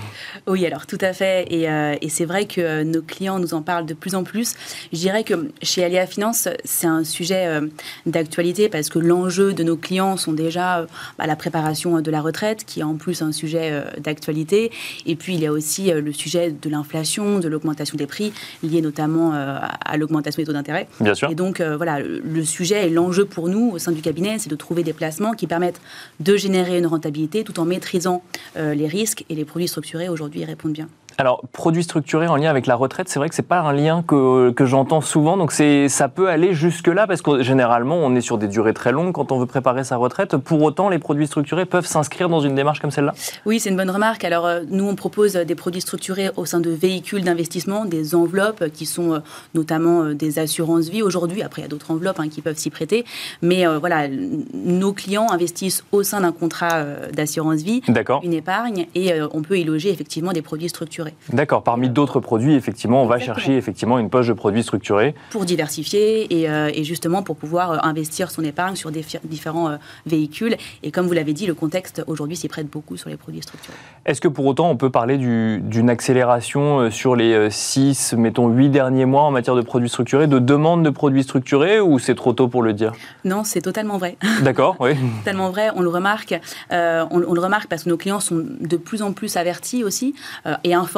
Oui, 0.47 0.65
alors 0.65 0.87
tout 0.87 0.99
à 1.01 1.13
fait. 1.13 1.47
Et, 1.51 1.69
euh, 1.69 1.95
c'est 2.09 2.25
vrai 2.25 2.47
que 2.47 2.61
euh, 2.61 2.85
nos 2.85 3.03
clients 3.03 3.39
nous 3.39 3.53
en 3.53 3.63
parlent 3.63 3.85
de 3.85 3.95
plus 3.95 4.15
en 4.15 4.25
plus. 4.25 4.55
Je 4.93 4.99
dirais 4.99 5.25
que 5.25 5.51
chez 5.63 5.85
Alia 5.85 6.07
Finance, 6.07 6.49
c'est 6.65 6.87
un 6.87 7.05
sujet 7.05 7.47
euh, 7.47 7.67
d'actualité 8.07 8.69
parce 8.69 8.89
que 8.89 8.99
l'enjeu 8.99 9.53
de 9.53 9.63
nos 9.63 9.77
clients 9.77 10.17
sont 10.17 10.33
déjà 10.33 10.87
bah, 11.19 11.27
la 11.27 11.37
préparation 11.37 12.01
de 12.01 12.11
la 12.11 12.21
retraite, 12.21 12.65
qui 12.65 12.81
est 12.81 12.85
en 12.85 12.95
plus 12.95 13.23
un 13.23 13.33
sujet 13.33 13.83
d'actualité. 13.99 14.71
Et 15.05 15.17
puis 15.17 15.35
il 15.35 15.41
y 15.41 15.47
a 15.47 15.53
aussi 15.53 15.91
le 15.91 16.13
sujet 16.13 16.51
de 16.51 16.71
l'inflation, 16.71 17.39
de 17.39 17.49
l'augmentation 17.49 17.97
des 17.97 18.07
prix, 18.07 18.33
lié 18.63 18.81
notamment 18.81 19.33
à 19.33 19.97
l'augmentation 19.97 20.41
des 20.41 20.47
taux 20.47 20.53
d'intérêt. 20.53 20.89
Bien 21.01 21.15
sûr. 21.15 21.31
Et 21.31 21.35
donc 21.35 21.61
voilà, 21.61 21.99
le 22.01 22.45
sujet 22.45 22.87
et 22.87 22.91
l'enjeu 22.91 23.25
pour 23.25 23.49
nous 23.49 23.73
au 23.73 23.79
sein 23.79 23.93
du 23.93 24.01
cabinet, 24.01 24.39
c'est 24.39 24.51
de 24.51 24.57
trouver 24.57 24.83
des 24.83 24.93
placements 24.93 25.33
qui 25.33 25.47
permettent 25.47 25.81
de 26.21 26.37
générer 26.37 26.79
une 26.79 26.87
rentabilité 26.87 27.45
tout 27.45 27.59
en 27.61 27.66
maîtrisant 27.67 28.23
euh, 28.57 28.75
les 28.75 28.87
risques 28.87 29.25
et 29.29 29.35
les 29.35 29.45
produits 29.45 29.69
structurés 29.69 30.09
aujourd'hui 30.09 30.45
répondent 30.45 30.73
bien. 30.73 30.89
Alors, 31.19 31.43
produits 31.53 31.83
structurés 31.83 32.27
en 32.27 32.37
lien 32.37 32.51
avec 32.51 32.67
la 32.67 32.75
retraite, 32.75 33.09
c'est 33.09 33.19
vrai 33.19 33.31
que 33.31 33.35
c'est 33.35 33.43
pas 33.43 33.61
un 33.61 33.73
lien 33.73 34.05
que, 34.07 34.51
que 34.51 34.67
j'entends 34.67 35.01
souvent. 35.01 35.39
Donc, 35.39 35.51
ça 35.51 36.09
peut 36.09 36.29
aller 36.29 36.53
jusque-là 36.53 37.07
parce 37.07 37.23
que 37.23 37.43
généralement, 37.43 37.97
on 37.97 38.15
est 38.15 38.21
sur 38.21 38.37
des 38.37 38.49
durées 38.49 38.75
très 38.75 38.93
longues 38.93 39.13
quand 39.13 39.33
on 39.33 39.39
veut 39.39 39.47
préparer 39.47 39.83
sa 39.83 39.97
retraite. 39.97 40.37
Pour 40.37 40.63
autant, 40.63 40.91
les 40.91 40.99
produits 40.99 41.27
structurés 41.27 41.65
peuvent 41.65 41.87
s'inscrire 41.87 42.29
dans 42.29 42.41
une 42.41 42.55
démarche 42.55 42.81
comme 42.81 42.91
celle-là? 42.91 43.15
Oui, 43.47 43.61
c'est 43.61 43.71
une 43.71 43.77
bonne 43.77 43.91
remarque. 43.91 44.25
Alors, 44.25 44.45
euh, 44.45 44.61
nous, 44.69 44.87
on 44.87 44.95
propose 44.95 45.33
des 45.33 45.55
produits 45.55 45.81
structurés 45.81 46.31
au 46.37 46.45
sein 46.45 46.61
de 46.61 46.71
véhicules 46.71 47.25
d'investissement, 47.25 47.87
des 47.87 48.15
enveloppes 48.15 48.71
qui 48.73 48.85
sont 48.85 49.15
euh, 49.15 49.19
notamment 49.55 50.03
euh, 50.03 50.15
des 50.15 50.39
assurances 50.39 50.89
vie 50.89 51.03
aujourd'hui. 51.03 51.43
Après, 51.43 51.63
il 51.63 51.65
y 51.65 51.67
a 51.67 51.71
d'autres 51.71 51.91
enveloppes 51.91 52.21
hein, 52.21 52.29
qui 52.29 52.43
peuvent 52.43 52.59
s'y 52.59 52.69
prêter. 52.69 53.07
Mais 53.41 53.65
voilà, 53.79 54.09
nos 54.53 54.93
clients 54.93 55.29
investissent 55.31 55.83
au 55.93 56.03
sein 56.03 56.21
d'un 56.21 56.33
contrat 56.33 56.85
d'assurance 57.13 57.63
vie, 57.63 57.81
une 58.23 58.33
épargne, 58.33 58.87
et 58.95 59.13
on 59.33 59.43
peut 59.43 59.59
y 59.59 59.65
loger 59.65 59.91
effectivement 59.91 60.33
des 60.33 60.43
produits 60.43 60.69
structurés 60.69 61.06
structurés. 61.11 61.37
D'accord. 61.37 61.63
Parmi 61.63 61.89
d'autres 61.89 62.21
produits, 62.21 62.55
effectivement, 62.55 63.03
on 63.03 63.07
va 63.07 63.19
chercher 63.19 63.57
effectivement 63.57 63.99
une 63.99 64.11
poche 64.11 64.29
de 64.29 64.33
produits 64.33 64.63
structurés. 64.63 65.15
Pour 65.31 65.45
diversifier 65.45 66.27
et, 66.33 66.85
justement 66.85 67.23
pour 67.23 67.37
pouvoir 67.37 67.85
investir 67.85 68.31
son 68.31 68.45
épargne 68.45 68.77
sur 68.77 68.91
des 68.91 69.05
différents 69.25 69.79
véhicules. 70.07 70.57
Et 70.83 70.91
comme 70.91 71.07
vous 71.07 71.13
l'avez 71.13 71.33
dit, 71.33 71.47
le 71.47 71.55
contexte 71.55 72.03
aujourd'hui 72.07 72.37
s'y 72.37 72.49
prête 72.49 72.69
beaucoup 72.71 72.97
sur 72.97 73.09
les 73.11 73.17
produits 73.17 73.43
structurés. 73.43 73.77
Est-ce 74.05 74.21
que 74.21 74.29
pour 74.29 74.47
autant 74.47 74.71
on 74.71 74.77
peut 74.77 74.91
parler 74.91 75.19
d'une 75.19 75.91
accélération 75.91 76.91
sur 76.91 77.17
les 77.17 77.51
6, 77.51 78.15
mettons 78.17 78.49
8 78.49 78.69
derniers 78.71 79.05
mois 79.05 79.23
en 79.23 79.31
matière 79.31 79.57
de 79.57 79.63
produits 79.63 79.89
structurés, 79.89 80.27
de 80.27 80.39
demande 80.39 80.85
de 80.85 80.91
produits 80.91 81.23
structurés 81.23 81.81
ou 81.81 81.99
c'est 81.99 82.15
trop 82.15 82.33
tôt 82.33 82.49
pour 82.49 82.63
le 82.63 82.73
dire? 82.73 82.93
Non, 83.25 83.45
c'est 83.45 83.63
totalement 83.63 83.99
vrai. 83.99 84.17
D'accord, 84.43 84.77
oui. 84.81 84.93
totalement 85.19 85.51
vrai, 85.51 85.71
on 85.75 85.83
le 85.83 85.89
remarque. 85.89 86.39
Euh, 86.73 87.05
on, 87.11 87.19
le 87.19 87.41
remarque 87.41 87.69
parce 87.69 87.85
que 87.85 87.89
nos 87.89 87.97
clients 87.97 88.21
sont 88.21 88.45
de 88.61 88.77
plus 88.77 89.03
en 89.03 89.13
plus 89.13 89.37
avertis 89.37 89.85
aussi 89.85 90.15
euh, 90.47 90.55
et 90.65 90.75
informés. 90.75 90.96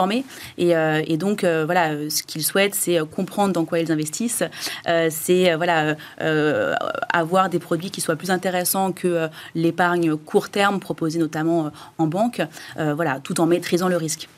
Et, 0.58 0.76
euh, 0.76 1.02
donc, 1.16 1.44
voilà, 1.44 2.10
ce 2.10 2.22
qu'ils 2.22 2.44
souhaitent, 2.44 2.74
c'est 2.74 2.98
comprendre 3.10 3.52
dans 3.52 3.64
quoi 3.64 3.80
ils 3.80 3.90
investissent. 3.90 4.44
c'est 5.10 5.54
voilà, 5.54 5.96
avoir 7.12 7.48
des 7.48 7.58
produits 7.58 7.90
qui 7.90 8.00
soient 8.00 8.16
plus 8.16 8.30
intéressants 8.30 8.92
que 8.92 9.28
l'épargne 9.54 10.16
court 10.16 10.48
terme 10.50 10.78
proposée 10.78 11.18
notamment 11.18 11.70
en 11.98 12.06
banque, 12.06 12.42
voilà, 12.76 13.20
tout 13.20 13.40
en 13.40 13.46
maîtrisant 13.46 13.88
le 13.88 13.96
risque. 13.96 14.28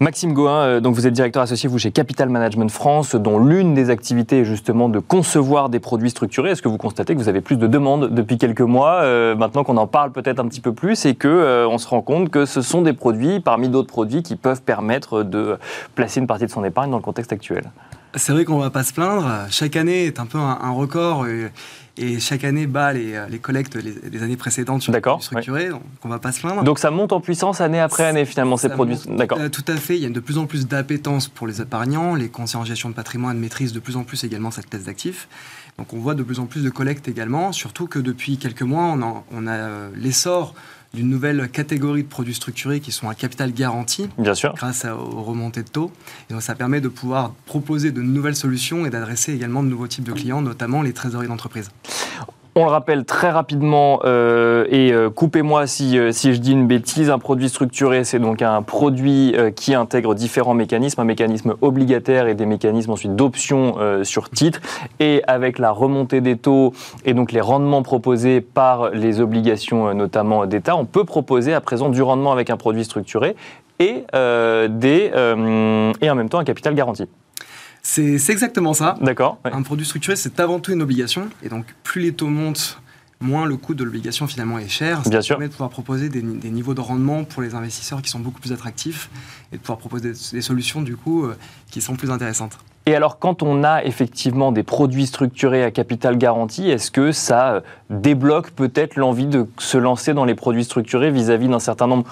Maxime 0.00 0.32
Goin, 0.32 0.62
euh, 0.62 0.80
donc 0.80 0.94
vous 0.94 1.06
êtes 1.06 1.12
directeur 1.12 1.42
associé 1.42 1.70
chez 1.78 1.92
Capital 1.92 2.28
Management 2.28 2.70
France, 2.70 3.14
dont 3.14 3.38
l'une 3.38 3.74
des 3.74 3.90
activités 3.90 4.40
est 4.40 4.44
justement 4.44 4.88
de 4.88 4.98
concevoir 4.98 5.68
des 5.68 5.78
produits 5.78 6.10
structurés. 6.10 6.50
Est-ce 6.50 6.62
que 6.62 6.68
vous 6.68 6.78
constatez 6.78 7.14
que 7.14 7.20
vous 7.20 7.28
avez 7.28 7.40
plus 7.40 7.56
de 7.56 7.66
demandes 7.66 8.10
depuis 8.12 8.36
quelques 8.36 8.60
mois, 8.60 9.02
euh, 9.02 9.36
maintenant 9.36 9.62
qu'on 9.62 9.76
en 9.76 9.86
parle 9.86 10.10
peut-être 10.10 10.40
un 10.40 10.48
petit 10.48 10.60
peu 10.60 10.72
plus, 10.72 11.06
et 11.06 11.14
que 11.14 11.28
euh, 11.28 11.78
se 11.78 11.88
rend 11.88 12.02
compte 12.02 12.30
que 12.30 12.44
ce 12.46 12.62
sont 12.62 12.82
des 12.82 12.92
produits 12.92 13.40
parmi 13.40 13.68
d'autres 13.68 13.88
produits 13.88 14.22
qui 14.22 14.36
peuvent 14.36 14.62
permettre 14.62 15.22
de 15.22 15.58
placer 15.94 16.20
une 16.20 16.26
partie 16.26 16.46
de 16.46 16.50
son 16.50 16.64
épargne 16.64 16.90
dans 16.90 16.96
le 16.96 17.02
contexte 17.02 17.32
actuel? 17.32 17.64
C'est 18.16 18.32
vrai 18.32 18.44
qu'on 18.44 18.58
ne 18.58 18.62
va 18.62 18.70
pas 18.70 18.84
se 18.84 18.92
plaindre. 18.92 19.28
Chaque 19.50 19.74
année 19.74 20.06
est 20.06 20.20
un 20.20 20.26
peu 20.26 20.38
un, 20.38 20.70
record 20.70 21.26
chaque 22.18 22.44
année 22.44 22.66
bat 22.66 22.92
les, 22.92 23.24
les 23.28 23.38
collectes 23.38 23.76
les, 23.76 24.22
années 24.22 24.36
précédentes 24.36 24.82
sur 24.82 24.92
les 24.92 25.00
produits 25.00 25.24
structurés, 25.24 25.68
donc 25.68 25.82
on 26.02 26.08
va 26.08 26.18
pas 26.18 26.32
se 26.32 26.40
plaindre. 26.40 26.64
Donc 26.64 26.78
ça 26.78 26.90
monte 26.90 27.12
en 27.12 27.20
puissance 27.20 27.60
année 27.60 27.80
après 27.80 28.04
année 28.04 28.24
finalement 28.24 28.56
ces 28.56 28.68
produits. 28.68 28.98
D'accord. 29.08 29.38
Euh, 29.40 29.48
tout 29.48 29.64
à 29.68 29.76
fait, 29.76 29.96
il 29.96 30.02
y 30.02 30.06
a 30.06 30.10
de 30.10 30.20
plus 30.20 30.38
en 30.38 30.46
plus 30.46 30.66
d'appétence 30.66 31.28
pour 31.28 31.46
les 31.46 31.60
épargnants, 31.60 32.14
les 32.14 32.28
conseillers 32.28 32.60
en 32.60 32.64
gestion 32.64 32.88
de 32.88 32.94
patrimoine 32.94 33.38
maîtrisent 33.38 33.72
de 33.72 33.80
plus 33.80 33.96
en 33.96 34.04
plus 34.04 34.24
également 34.24 34.50
cette 34.50 34.68
classe 34.68 34.84
d'actifs. 34.84 35.28
Donc 35.78 35.92
on 35.92 35.98
voit 35.98 36.14
de 36.14 36.22
plus 36.22 36.40
en 36.40 36.46
plus 36.46 36.62
de 36.62 36.70
collectes 36.70 37.08
également, 37.08 37.52
surtout 37.52 37.86
que 37.86 37.98
depuis 37.98 38.38
quelques 38.38 38.62
mois 38.62 38.84
on 38.84 39.02
a, 39.02 39.24
on 39.32 39.46
a 39.46 39.52
euh, 39.52 39.90
l'essor 39.96 40.54
d'une 40.94 41.08
nouvelle 41.08 41.48
catégorie 41.50 42.02
de 42.04 42.08
produits 42.08 42.34
structurés 42.34 42.80
qui 42.80 42.92
sont 42.92 43.08
à 43.08 43.14
capital 43.14 43.52
garanti, 43.52 44.08
Bien 44.18 44.34
sûr. 44.34 44.54
grâce 44.54 44.84
aux 44.84 45.22
remontées 45.22 45.62
de 45.62 45.68
taux. 45.68 45.92
Et 46.30 46.32
donc 46.32 46.42
ça 46.42 46.54
permet 46.54 46.80
de 46.80 46.88
pouvoir 46.88 47.32
proposer 47.46 47.90
de 47.90 48.00
nouvelles 48.00 48.36
solutions 48.36 48.86
et 48.86 48.90
d'adresser 48.90 49.32
également 49.32 49.62
de 49.62 49.68
nouveaux 49.68 49.88
types 49.88 50.04
de 50.04 50.12
clients, 50.12 50.42
notamment 50.42 50.82
les 50.82 50.92
trésoreries 50.92 51.28
d'entreprise. 51.28 51.70
On 52.56 52.66
le 52.66 52.70
rappelle 52.70 53.04
très 53.04 53.30
rapidement, 53.30 53.98
euh, 54.04 54.64
et 54.70 54.92
euh, 54.92 55.10
coupez-moi 55.10 55.66
si, 55.66 55.98
euh, 55.98 56.12
si 56.12 56.32
je 56.32 56.38
dis 56.38 56.52
une 56.52 56.68
bêtise, 56.68 57.10
un 57.10 57.18
produit 57.18 57.48
structuré, 57.48 58.04
c'est 58.04 58.20
donc 58.20 58.42
un 58.42 58.62
produit 58.62 59.34
qui 59.56 59.74
intègre 59.74 60.14
différents 60.14 60.54
mécanismes, 60.54 61.00
un 61.00 61.04
mécanisme 61.04 61.56
obligataire 61.62 62.28
et 62.28 62.34
des 62.34 62.46
mécanismes 62.46 62.92
ensuite 62.92 63.16
d'option 63.16 63.74
sur 64.04 64.30
titre, 64.30 64.60
et 65.00 65.22
avec 65.26 65.58
la 65.58 65.72
remontée 65.72 66.20
des 66.20 66.36
taux 66.36 66.72
et 67.04 67.12
donc 67.12 67.32
les 67.32 67.40
rendements 67.40 67.82
proposés 67.82 68.40
par 68.40 68.90
les 68.90 69.20
obligations 69.20 69.92
notamment 69.92 70.46
d'État, 70.46 70.76
on 70.76 70.84
peut 70.84 71.04
proposer 71.04 71.54
à 71.54 71.60
présent 71.60 71.88
du 71.88 72.02
rendement 72.02 72.30
avec 72.30 72.50
un 72.50 72.56
produit 72.56 72.84
structuré 72.84 73.34
et, 73.80 74.04
des, 74.12 75.10
et 76.00 76.10
en 76.10 76.14
même 76.14 76.28
temps 76.28 76.38
un 76.38 76.44
capital 76.44 76.74
garanti. 76.74 77.08
C'est 77.86 78.30
exactement 78.30 78.72
ça. 78.72 78.96
D'accord. 79.02 79.38
Un 79.44 79.62
produit 79.62 79.84
structuré, 79.84 80.16
c'est 80.16 80.40
avant 80.40 80.58
tout 80.58 80.72
une 80.72 80.82
obligation. 80.82 81.28
Et 81.42 81.50
donc, 81.50 81.66
plus 81.84 82.00
les 82.00 82.12
taux 82.12 82.28
montent, 82.28 82.80
moins 83.20 83.44
le 83.44 83.56
coût 83.56 83.74
de 83.74 83.84
l'obligation 83.84 84.26
finalement 84.26 84.58
est 84.58 84.68
cher. 84.68 85.02
Ça 85.04 85.20
permet 85.20 85.48
de 85.48 85.52
pouvoir 85.52 85.70
proposer 85.70 86.08
des, 86.08 86.22
niveaux 86.22 86.74
de 86.74 86.80
rendement 86.80 87.24
pour 87.24 87.42
les 87.42 87.54
investisseurs 87.54 88.00
qui 88.02 88.10
sont 88.10 88.20
beaucoup 88.20 88.40
plus 88.40 88.52
attractifs 88.52 89.10
et 89.52 89.56
de 89.56 89.60
pouvoir 89.60 89.78
proposer 89.78 90.12
des, 90.32 90.42
solutions 90.42 90.80
du 90.80 90.96
coup 90.96 91.26
euh, 91.26 91.36
qui 91.70 91.82
sont 91.82 91.94
plus 91.94 92.10
intéressantes. 92.10 92.58
Et 92.86 92.94
alors, 92.94 93.18
quand 93.18 93.42
on 93.42 93.64
a 93.64 93.82
effectivement 93.84 94.50
des 94.50 94.62
produits 94.62 95.06
structurés 95.06 95.62
à 95.62 95.70
capital 95.70 96.18
garanti, 96.18 96.70
est-ce 96.70 96.90
que 96.90 97.12
ça 97.12 97.54
euh, 97.54 97.60
débloque 97.90 98.50
peut-être 98.50 98.96
l'envie 98.96 99.26
de 99.26 99.46
se 99.58 99.78
lancer 99.78 100.14
dans 100.14 100.24
les 100.24 100.34
produits 100.34 100.64
structurés 100.64 101.10
vis-à-vis 101.10 101.48
d'un 101.48 101.60
certain 101.60 101.86
nombre 101.86 102.04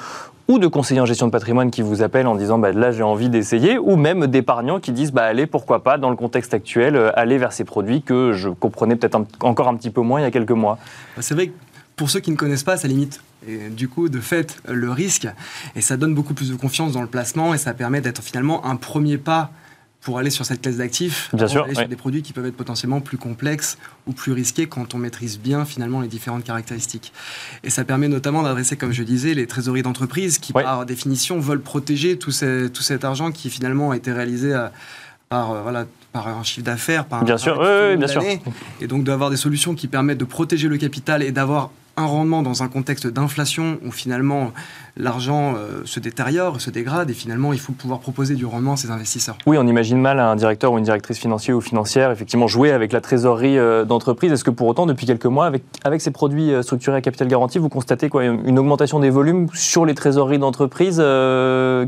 ou 0.52 0.58
de 0.58 0.66
conseillers 0.66 1.00
en 1.00 1.06
gestion 1.06 1.26
de 1.26 1.32
patrimoine 1.32 1.70
qui 1.70 1.80
vous 1.80 2.02
appellent 2.02 2.26
en 2.26 2.34
disant 2.34 2.58
bah, 2.58 2.72
là 2.72 2.92
j'ai 2.92 3.02
envie 3.02 3.30
d'essayer, 3.30 3.78
ou 3.78 3.96
même 3.96 4.26
d'épargnants 4.26 4.80
qui 4.80 4.92
disent 4.92 5.10
bah, 5.10 5.24
allez 5.24 5.46
pourquoi 5.46 5.82
pas 5.82 5.96
dans 5.96 6.10
le 6.10 6.16
contexte 6.16 6.52
actuel 6.52 6.94
euh, 6.94 7.10
aller 7.18 7.38
vers 7.38 7.54
ces 7.54 7.64
produits 7.64 8.02
que 8.02 8.32
je 8.34 8.50
comprenais 8.50 8.96
peut-être 8.96 9.18
encore 9.40 9.68
un 9.68 9.76
petit 9.76 9.88
peu 9.88 10.02
moins 10.02 10.20
il 10.20 10.24
y 10.24 10.26
a 10.26 10.30
quelques 10.30 10.50
mois. 10.50 10.78
Bah, 11.16 11.22
c'est 11.22 11.34
vrai 11.34 11.46
que 11.46 11.52
pour 11.96 12.10
ceux 12.10 12.20
qui 12.20 12.30
ne 12.30 12.36
connaissent 12.36 12.64
pas, 12.64 12.76
ça 12.76 12.86
limite 12.86 13.22
du 13.70 13.88
coup 13.88 14.08
de 14.08 14.20
fait 14.20 14.58
le 14.68 14.90
risque 14.90 15.26
et 15.74 15.80
ça 15.80 15.96
donne 15.96 16.14
beaucoup 16.14 16.34
plus 16.34 16.50
de 16.50 16.54
confiance 16.54 16.92
dans 16.92 17.02
le 17.02 17.08
placement 17.08 17.54
et 17.54 17.58
ça 17.58 17.72
permet 17.72 18.00
d'être 18.00 18.22
finalement 18.22 18.64
un 18.66 18.76
premier 18.76 19.18
pas 19.18 19.50
pour 20.02 20.18
aller 20.18 20.30
sur 20.30 20.44
cette 20.44 20.60
classe 20.60 20.76
d'actifs, 20.76 21.30
bien 21.32 21.46
sûr, 21.46 21.64
aller 21.64 21.74
sur 21.74 21.88
des 21.88 21.96
produits 21.96 22.22
qui 22.22 22.32
peuvent 22.32 22.46
être 22.46 22.56
potentiellement 22.56 23.00
plus 23.00 23.18
complexes 23.18 23.78
ou 24.06 24.12
plus 24.12 24.32
risqués 24.32 24.66
quand 24.66 24.94
on 24.94 24.98
maîtrise 24.98 25.38
bien 25.38 25.64
finalement 25.64 26.00
les 26.00 26.08
différentes 26.08 26.42
caractéristiques. 26.42 27.12
Et 27.62 27.70
ça 27.70 27.84
permet 27.84 28.08
notamment 28.08 28.42
d'adresser, 28.42 28.76
comme 28.76 28.92
je 28.92 29.04
disais, 29.04 29.34
les 29.34 29.46
trésoreries 29.46 29.82
d'entreprise 29.82 30.38
qui, 30.38 30.52
par 30.52 30.84
définition, 30.86 31.38
veulent 31.38 31.60
protéger 31.60 32.18
tout, 32.18 32.32
tout, 32.32 32.82
cet 32.82 33.04
argent 33.04 33.30
qui 33.30 33.48
finalement 33.48 33.92
a 33.92 33.96
été 33.96 34.10
réalisé 34.12 34.52
euh, 34.52 34.68
par, 35.28 35.52
euh, 35.52 35.62
voilà, 35.62 35.86
par 36.12 36.26
un 36.26 36.42
chiffre 36.42 36.66
d'affaires, 36.66 37.04
par 37.04 37.24
bien 37.24 37.36
un 37.36 37.38
sûr, 37.38 37.58
oui, 37.60 37.96
bien 37.96 38.08
sûr. 38.08 38.22
Et 38.80 38.88
donc 38.88 39.04
d'avoir 39.04 39.30
des 39.30 39.36
solutions 39.36 39.74
qui 39.76 39.86
permettent 39.86 40.18
de 40.18 40.24
protéger 40.24 40.66
le 40.66 40.78
capital 40.78 41.22
et 41.22 41.30
d'avoir 41.30 41.70
un 41.96 42.07
rendement 42.07 42.42
dans 42.42 42.62
un 42.62 42.68
contexte 42.68 43.07
d'inflation 43.07 43.78
où 43.85 43.90
finalement 43.90 44.52
l'argent 44.96 45.55
euh, 45.57 45.83
se 45.85 46.00
détériore, 46.00 46.61
se 46.61 46.70
dégrade 46.70 47.11
et 47.11 47.14
finalement 47.14 47.52
il 47.52 47.59
faut 47.59 47.72
pouvoir 47.72 48.00
proposer 48.00 48.35
du 48.35 48.46
rendement 48.46 48.74
à 48.74 48.76
ses 48.76 48.90
investisseurs. 48.90 49.37
Oui, 49.46 49.57
on 49.59 49.66
imagine 49.66 50.00
mal 50.00 50.18
un 50.18 50.37
directeur 50.37 50.72
ou 50.72 50.78
une 50.78 50.85
directrice 50.85 51.18
financière 51.18 51.57
ou 51.57 51.61
financière 51.61 52.11
effectivement 52.11 52.46
jouer 52.46 52.72
avec 52.72 52.92
la 52.92 53.00
trésorerie 53.00 53.59
euh, 53.59 53.85
d'entreprise. 53.85 54.33
Est-ce 54.33 54.44
que 54.44 54.50
pour 54.50 54.68
autant, 54.68 54.87
depuis 54.87 55.07
quelques 55.07 55.26
mois, 55.26 55.46
avec, 55.46 55.62
avec 55.85 56.00
ces 56.00 56.11
produits 56.11 56.52
euh, 56.52 56.62
structurés 56.62 56.96
à 56.96 57.00
capital 57.00 57.28
garanti, 57.28 57.59
vous 57.59 57.68
constatez 57.68 58.09
quoi, 58.09 58.24
une 58.24 58.59
augmentation 58.59 58.98
des 59.00 59.11
volumes 59.11 59.48
sur 59.55 59.85
les 59.85 59.94
trésoreries 59.94 60.38
d'entreprise 60.38 61.02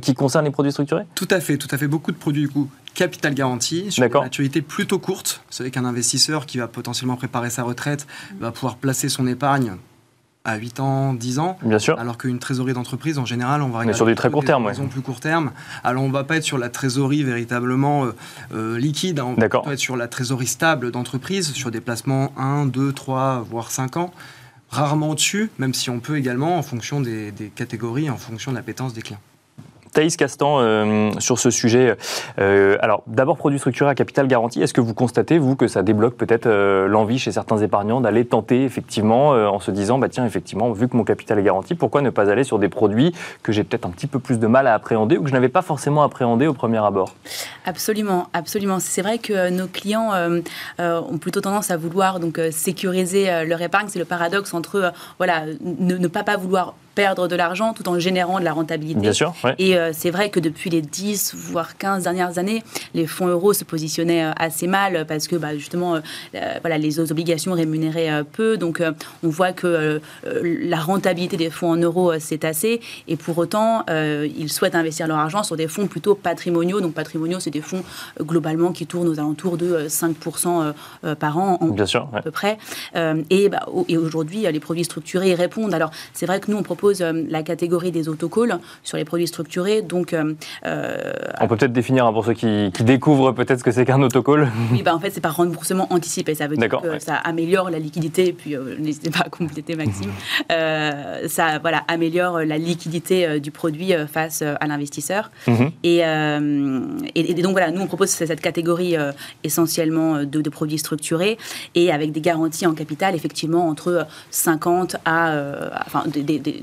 qui 0.03 0.15
concernent 0.15 0.45
les 0.45 0.51
produits 0.51 0.73
structurés? 0.73 1.05
Tout 1.15 1.29
à 1.31 1.41
fait, 1.41 1.57
tout 1.57 1.69
à 1.71 1.79
fait. 1.79 1.87
Beaucoup 1.87 2.13
de 2.13 2.17
produits 2.17 2.43
du 2.43 2.49
coup 2.49 2.69
capital 2.95 3.35
garanti 3.35 3.91
sur 3.91 4.05
une 4.05 4.13
maturité 4.13 4.63
plutôt 4.63 4.99
courte. 4.99 5.43
Vous 5.49 5.57
savez 5.57 5.71
qu'un 5.71 5.85
investisseur 5.85 6.47
qui 6.47 6.59
va 6.59 6.69
potentiellement 6.69 7.17
préparer 7.17 7.51
sa 7.51 7.63
retraite 7.63 8.07
va 8.41 8.53
pouvoir 8.53 8.77
placer 8.77 9.09
son 9.09 9.27
épargne 9.27 9.73
à 10.45 10.57
8 10.57 10.81
ans, 10.81 11.15
10 11.15 11.39
ans. 11.39 11.57
Bien 11.63 11.79
sûr. 11.79 11.99
Alors 11.99 12.19
qu'une 12.19 12.39
trésorerie 12.39 12.75
d'entreprise, 12.75 13.19
en 13.19 13.25
général, 13.25 13.63
on 13.63 13.69
va 13.69 13.79
regarder. 13.79 13.97
sur 13.97 14.07
du 14.07 14.15
très 14.15 14.31
court 14.31 14.45
terme, 14.45 14.71
plus 14.91 15.01
court 15.01 15.21
terme. 15.21 15.53
Alors 15.83 16.03
on 16.03 16.09
ne 16.09 16.13
va 16.13 16.25
pas 16.25 16.37
être 16.37 16.45
sur 16.45 16.59
la 16.59 16.69
trésorerie 16.69 17.23
véritablement 17.23 18.05
euh, 18.05 18.15
euh, 18.55 18.79
liquide. 18.79 19.21
Hein. 19.21 19.35
On 19.37 19.41
va 19.41 19.73
être 19.73 19.79
sur 19.79 19.97
la 19.97 20.07
trésorerie 20.07 20.47
stable 20.47 20.91
d'entreprise, 20.91 21.53
sur 21.53 21.71
des 21.71 21.81
placements 21.81 22.33
1, 22.37 22.67
2, 22.67 22.93
3, 22.93 23.47
voire 23.49 23.71
5 23.71 23.97
ans. 23.97 24.13
Rarement 24.69 25.11
au-dessus, 25.11 25.51
même 25.59 25.73
si 25.73 25.89
on 25.89 26.01
peut 26.01 26.19
également, 26.19 26.59
en 26.59 26.63
fonction 26.63 27.01
des, 27.01 27.31
des 27.31 27.49
catégories, 27.49 28.11
en 28.11 28.17
fonction 28.17 28.51
de 28.51 28.57
l'appétence 28.57 28.93
des 28.93 29.03
clients. 29.03 29.21
Thaïs 29.95 30.17
Castan, 30.17 30.57
euh, 30.59 31.11
sur 31.21 31.39
ce 31.39 31.51
sujet, 31.51 31.97
euh, 32.41 32.77
alors 32.81 33.05
d'abord 33.07 33.37
produit 33.37 33.59
structuré 33.59 33.89
à 33.89 33.95
capital 33.95 34.27
garanti, 34.27 34.61
est-ce 34.61 34.75
que 34.75 34.81
vous 34.81 34.93
constatez, 34.93 35.39
vous, 35.39 35.55
que 35.55 35.69
ça 35.69 35.83
débloque 35.83 36.17
peut-être 36.17 36.47
euh, 36.47 36.89
l'envie 36.89 37.19
chez 37.19 37.31
certains 37.31 37.59
épargnants 37.59 38.01
d'aller 38.01 38.25
tenter 38.25 38.65
effectivement 38.65 39.31
en 39.31 39.61
se 39.61 39.71
disant, 39.71 39.99
bah 39.99 40.09
tiens, 40.09 40.27
effectivement, 40.27 40.73
vu 40.73 40.89
que 40.89 40.97
mon 40.97 41.05
capital 41.05 41.39
est 41.39 41.43
garanti, 41.43 41.75
pourquoi 41.75 42.03
ne 42.03 42.11
pas 42.11 42.29
aller 42.29 42.43
sur 42.45 42.59
des 42.59 42.69
produits 42.69 43.15
que 43.43 43.53
j'ai 43.53 43.63
peut-être 43.63 43.87
un 43.87 43.91
petit 43.91 44.09
peu 44.09 44.19
plus 44.19 44.39
de 44.39 44.47
mal 44.49 44.67
à 44.67 44.75
appréhender 44.75 45.17
ou 45.17 45.23
que 45.23 45.29
je 45.29 45.35
n'avais 45.35 45.49
pas 45.49 45.63
forcément 45.63 46.03
appréhendé 46.03 46.49
au 46.49 46.55
premier 46.55 46.79
abord? 46.79 47.15
Absolument, 47.65 48.27
absolument. 48.33 48.81
C'est 48.81 49.03
vrai 49.03 49.19
que 49.19 49.51
nos 49.51 49.69
clients 49.69 50.11
ont 50.79 51.19
plutôt 51.19 51.41
tendance 51.41 51.71
à 51.71 51.77
vouloir 51.77 52.19
donc 52.19 52.41
sécuriser 52.51 53.45
leur 53.47 53.63
épargne. 53.63 53.87
C'est 53.89 54.01
le 54.01 54.05
paradoxe 54.05 54.53
entre 54.55 54.93
voilà, 55.19 55.45
ne, 55.63 55.97
ne 55.97 56.09
pas, 56.09 56.25
pas 56.25 56.37
vouloir 56.37 56.75
perdre 56.95 57.29
de 57.29 57.37
l'argent 57.37 57.73
tout 57.73 57.89
en 57.89 57.99
générant 57.99 58.39
de 58.39 58.45
la 58.45 58.53
rentabilité. 58.53 59.01
Bien 59.01 59.13
sûr. 59.13 59.35
Et 59.59 59.77
euh, 59.77 59.91
c'est 59.93 60.11
vrai 60.11 60.31
que 60.31 60.41
depuis 60.41 60.71
les 60.71 60.83
10, 60.83 61.35
voire 61.35 61.77
15 61.77 62.05
dernières 62.05 62.39
années, 62.39 62.63
les 62.95 63.07
fonds 63.07 63.27
euros 63.27 63.53
se 63.53 63.65
positionnaient 63.65 64.25
euh, 64.25 64.33
assez 64.37 64.67
mal 64.67 65.05
parce 65.07 65.29
que 65.29 65.37
bah, 65.37 65.57
justement, 65.57 65.97
euh, 65.97 66.59
voilà, 66.61 66.79
les 66.79 67.01
obligations 67.11 67.53
rémunéraient 67.53 68.23
peu. 68.25 68.57
Donc 68.57 68.83
on 69.23 69.29
voit 69.29 69.53
que 69.53 70.01
la 70.25 70.79
rentabilité 70.79 71.37
des 71.37 71.51
fonds 71.51 71.71
en 71.71 71.77
euros 71.77 72.19
s'est 72.19 72.45
assez. 72.45 72.81
Et 73.09 73.17
pour 73.17 73.37
autant, 73.39 73.85
ils 73.89 74.51
souhaitent 74.51 74.75
investir 74.75 75.07
leur 75.07 75.19
argent 75.19 75.43
sur 75.43 75.57
des 75.57 75.69
fonds 75.69 75.87
plutôt 75.87 76.15
patrimoniaux. 76.15 76.81
Donc 76.81 76.95
patrimoniaux, 76.95 77.41
c'est 77.41 77.51
des 77.51 77.61
fonds 77.61 77.83
globalement 78.21 78.73
qui 78.73 78.87
tournent 78.87 79.09
aux 79.09 79.19
alentours 79.19 79.57
de 79.57 79.87
5% 79.89 80.73
par 81.17 81.39
an, 81.39 81.59
Bien 81.63 81.87
sûr, 81.87 82.09
à 82.13 82.23
peu 82.23 82.31
près. 82.31 82.59
et, 83.31 83.49
bah, 83.49 83.67
et 83.89 83.97
aujourd'hui, 83.97 84.47
les 84.51 84.61
produits 84.61 84.85
structurés 84.85 85.31
y 85.31 85.35
répondent. 85.35 85.75
Alors 85.75 85.91
c'est 86.13 86.27
vrai 86.27 86.41
que 86.41 86.51
nous, 86.51 86.57
on 86.57 86.63
propose 86.63 86.84
propose 86.85 87.01
la 87.31 87.43
catégorie 87.43 87.93
des 87.93 88.11
autocalls 88.11 88.59
sur 88.83 88.99
les 88.99 89.07
produits 89.07 89.27
structurés. 89.27 89.81
Donc, 89.81 90.15
on 90.15 91.49
peut 91.49 91.57
peut-être 91.57 91.73
définir 91.73 92.05
hein, 92.05 92.13
pour 92.13 92.27
ceux 92.27 92.35
qui, 92.35 92.71
découvrent 92.81 93.33
peut-être 93.33 93.61
ce 93.61 93.65
que 93.65 93.71
c'est 93.71 93.87
qu'un 93.87 94.03
autocall. 94.03 94.51
Oui, 94.73 94.83
bah, 94.83 94.95
en 94.95 94.99
fait, 94.99 95.11
c'est 95.11 95.21
par 95.21 95.37
remboursement 95.37 95.87
anticipé. 95.91 96.35
Ça 96.35 96.47
veut 96.47 96.57
dire 96.57 96.69
que 96.69 96.99
ça 96.99 97.15
améliore 97.15 97.71
la 97.71 97.79
liquidité. 97.79 98.29
Et 98.29 98.33
puis, 98.33 98.57
n'hésitez 98.79 99.11
pas 99.11 99.21
à 99.21 99.29
compléter, 99.29 99.77
Maxime. 99.77 100.11
ça 101.29 101.59
voilà, 101.61 101.85
améliore 101.89 102.41
la 102.41 102.59
liquidité 102.59 103.41
du 103.41 103.51
produit 103.51 103.93
face 104.11 104.43
à 104.43 104.67
l'investisseur. 104.67 105.31
Mhm. 105.47 105.71
Et, 105.85 105.99
et, 107.15 107.43
donc, 107.43 107.53
voilà, 107.53 107.71
nous, 107.71 107.81
on 107.81 107.87
propose 107.87 108.11
cette 108.11 108.41
catégorie 108.41 108.97
essentiellement 109.43 110.25
de, 110.25 110.43
de 110.43 110.51
produits 110.51 110.79
structurés 110.79 111.39
et 111.75 111.91
avec 111.91 112.13
des 112.13 112.21
garanties 112.21 112.67
en 112.67 112.75
capital, 112.75 113.15
effectivement, 113.15 113.69
entre 113.69 114.07
50 114.31 114.97
à. 115.05 115.31
Euh, 115.31 115.71
enfin, 115.87 116.05
des, 116.07 116.63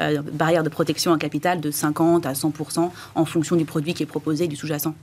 euh, 0.00 0.22
barrières 0.32 0.62
de 0.62 0.68
protection 0.68 1.12
en 1.12 1.18
capital 1.18 1.60
de 1.60 1.70
50 1.70 2.26
à 2.26 2.32
100% 2.32 2.90
en 3.14 3.24
fonction 3.24 3.56
du 3.56 3.64
produit 3.64 3.94
qui 3.94 4.02
est 4.02 4.06
proposé, 4.06 4.46
du 4.46 4.56
sous-jacent. 4.56 4.94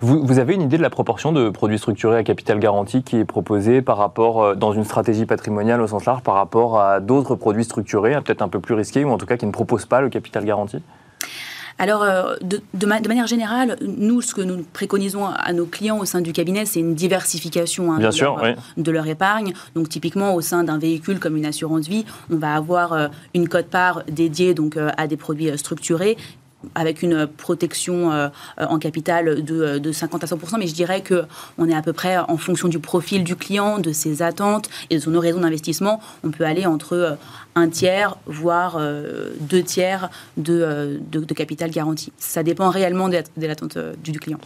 Vous, 0.00 0.38
avez 0.38 0.54
une 0.54 0.62
idée 0.62 0.76
de 0.76 0.82
la 0.82 0.90
proportion 0.90 1.32
de 1.32 1.50
produits 1.50 1.78
structurés 1.78 2.18
à 2.18 2.24
capital 2.24 2.58
garanti 2.58 3.02
qui 3.02 3.16
est 3.16 3.24
proposée 3.24 3.82
par 3.82 3.96
rapport, 3.96 4.42
euh, 4.42 4.54
dans 4.54 4.72
une 4.72 4.84
stratégie 4.84 5.26
patrimoniale 5.26 5.80
au 5.80 5.86
sens 5.86 6.04
large, 6.04 6.22
par 6.22 6.34
rapport 6.34 6.80
à 6.80 7.00
d'autres 7.00 7.34
produits 7.34 7.64
structurés, 7.64 8.14
peut-être 8.22 8.42
un 8.42 8.48
peu 8.48 8.60
plus 8.60 8.74
risqués, 8.74 9.04
ou 9.04 9.10
en 9.10 9.18
tout 9.18 9.26
cas 9.26 9.36
qui 9.36 9.46
ne 9.46 9.52
proposent 9.52 9.86
pas 9.86 10.00
le 10.00 10.08
capital 10.08 10.44
garanti? 10.44 10.78
Alors, 11.78 12.02
euh, 12.02 12.36
de, 12.42 12.86
manière 12.86 13.26
générale, 13.26 13.76
nous, 13.80 14.20
ce 14.20 14.34
que 14.34 14.40
nous 14.42 14.64
préconisons 14.72 15.26
à 15.26 15.52
nos 15.52 15.66
clients 15.66 15.98
au 15.98 16.04
sein 16.04 16.20
du 16.20 16.32
cabinet, 16.32 16.66
c'est 16.66 16.80
une 16.80 16.94
diversification 16.94 17.92
hein, 17.92 17.98
de, 18.76 18.90
leur, 18.90 19.06
épargne. 19.06 19.52
Donc, 19.74 19.88
typiquement, 19.88 20.34
au 20.34 20.40
sein 20.40 20.64
d'un 20.64 20.78
véhicule 20.78 21.18
comme 21.18 21.36
une 21.36 21.46
assurance 21.46 21.88
vie, 21.88 22.04
on 22.30 22.36
va 22.36 22.54
avoir 22.54 22.92
euh, 22.92 23.08
une 23.34 23.48
cote-part 23.48 24.02
dédiée 24.10 24.54
donc, 24.54 24.76
euh, 24.76 24.90
à 24.96 25.06
des 25.06 25.16
produits 25.16 25.56
structurés 25.56 26.16
avec 26.74 27.02
une 27.02 27.26
protection 27.26 28.12
euh, 28.12 28.28
en 28.58 28.78
capital 28.78 29.42
de, 29.42 29.78
de, 29.78 29.92
50 29.92 30.24
à 30.24 30.26
100% 30.26 30.58
mais 30.58 30.66
je 30.66 30.74
dirais 30.74 31.02
qu'on 31.02 31.68
est 31.68 31.74
à 31.74 31.82
peu 31.82 31.92
près 31.92 32.18
en 32.18 32.36
fonction 32.36 32.68
du 32.68 32.78
profil 32.78 33.24
du 33.24 33.36
client, 33.36 33.78
de 33.78 33.92
ses 33.92 34.22
attentes 34.22 34.68
et 34.90 34.96
de 34.96 35.00
son 35.00 35.14
horizon 35.14 35.40
d'investissement, 35.40 36.00
on 36.24 36.30
peut 36.30 36.44
aller 36.44 36.66
entre 36.66 36.94
euh, 36.94 37.14
un 37.54 37.68
tiers, 37.68 38.16
voire 38.26 38.76
euh, 38.78 39.30
deux 39.40 39.62
tiers 39.62 40.10
de, 40.36 41.00
capital 41.34 41.70
garanti. 41.70 42.12
Ça 42.18 42.42
dépend 42.42 42.70
réellement 42.70 43.08
de 43.08 43.22
l'attente 43.38 43.78
du, 44.02 44.12
du 44.12 44.20
client. 44.20 44.38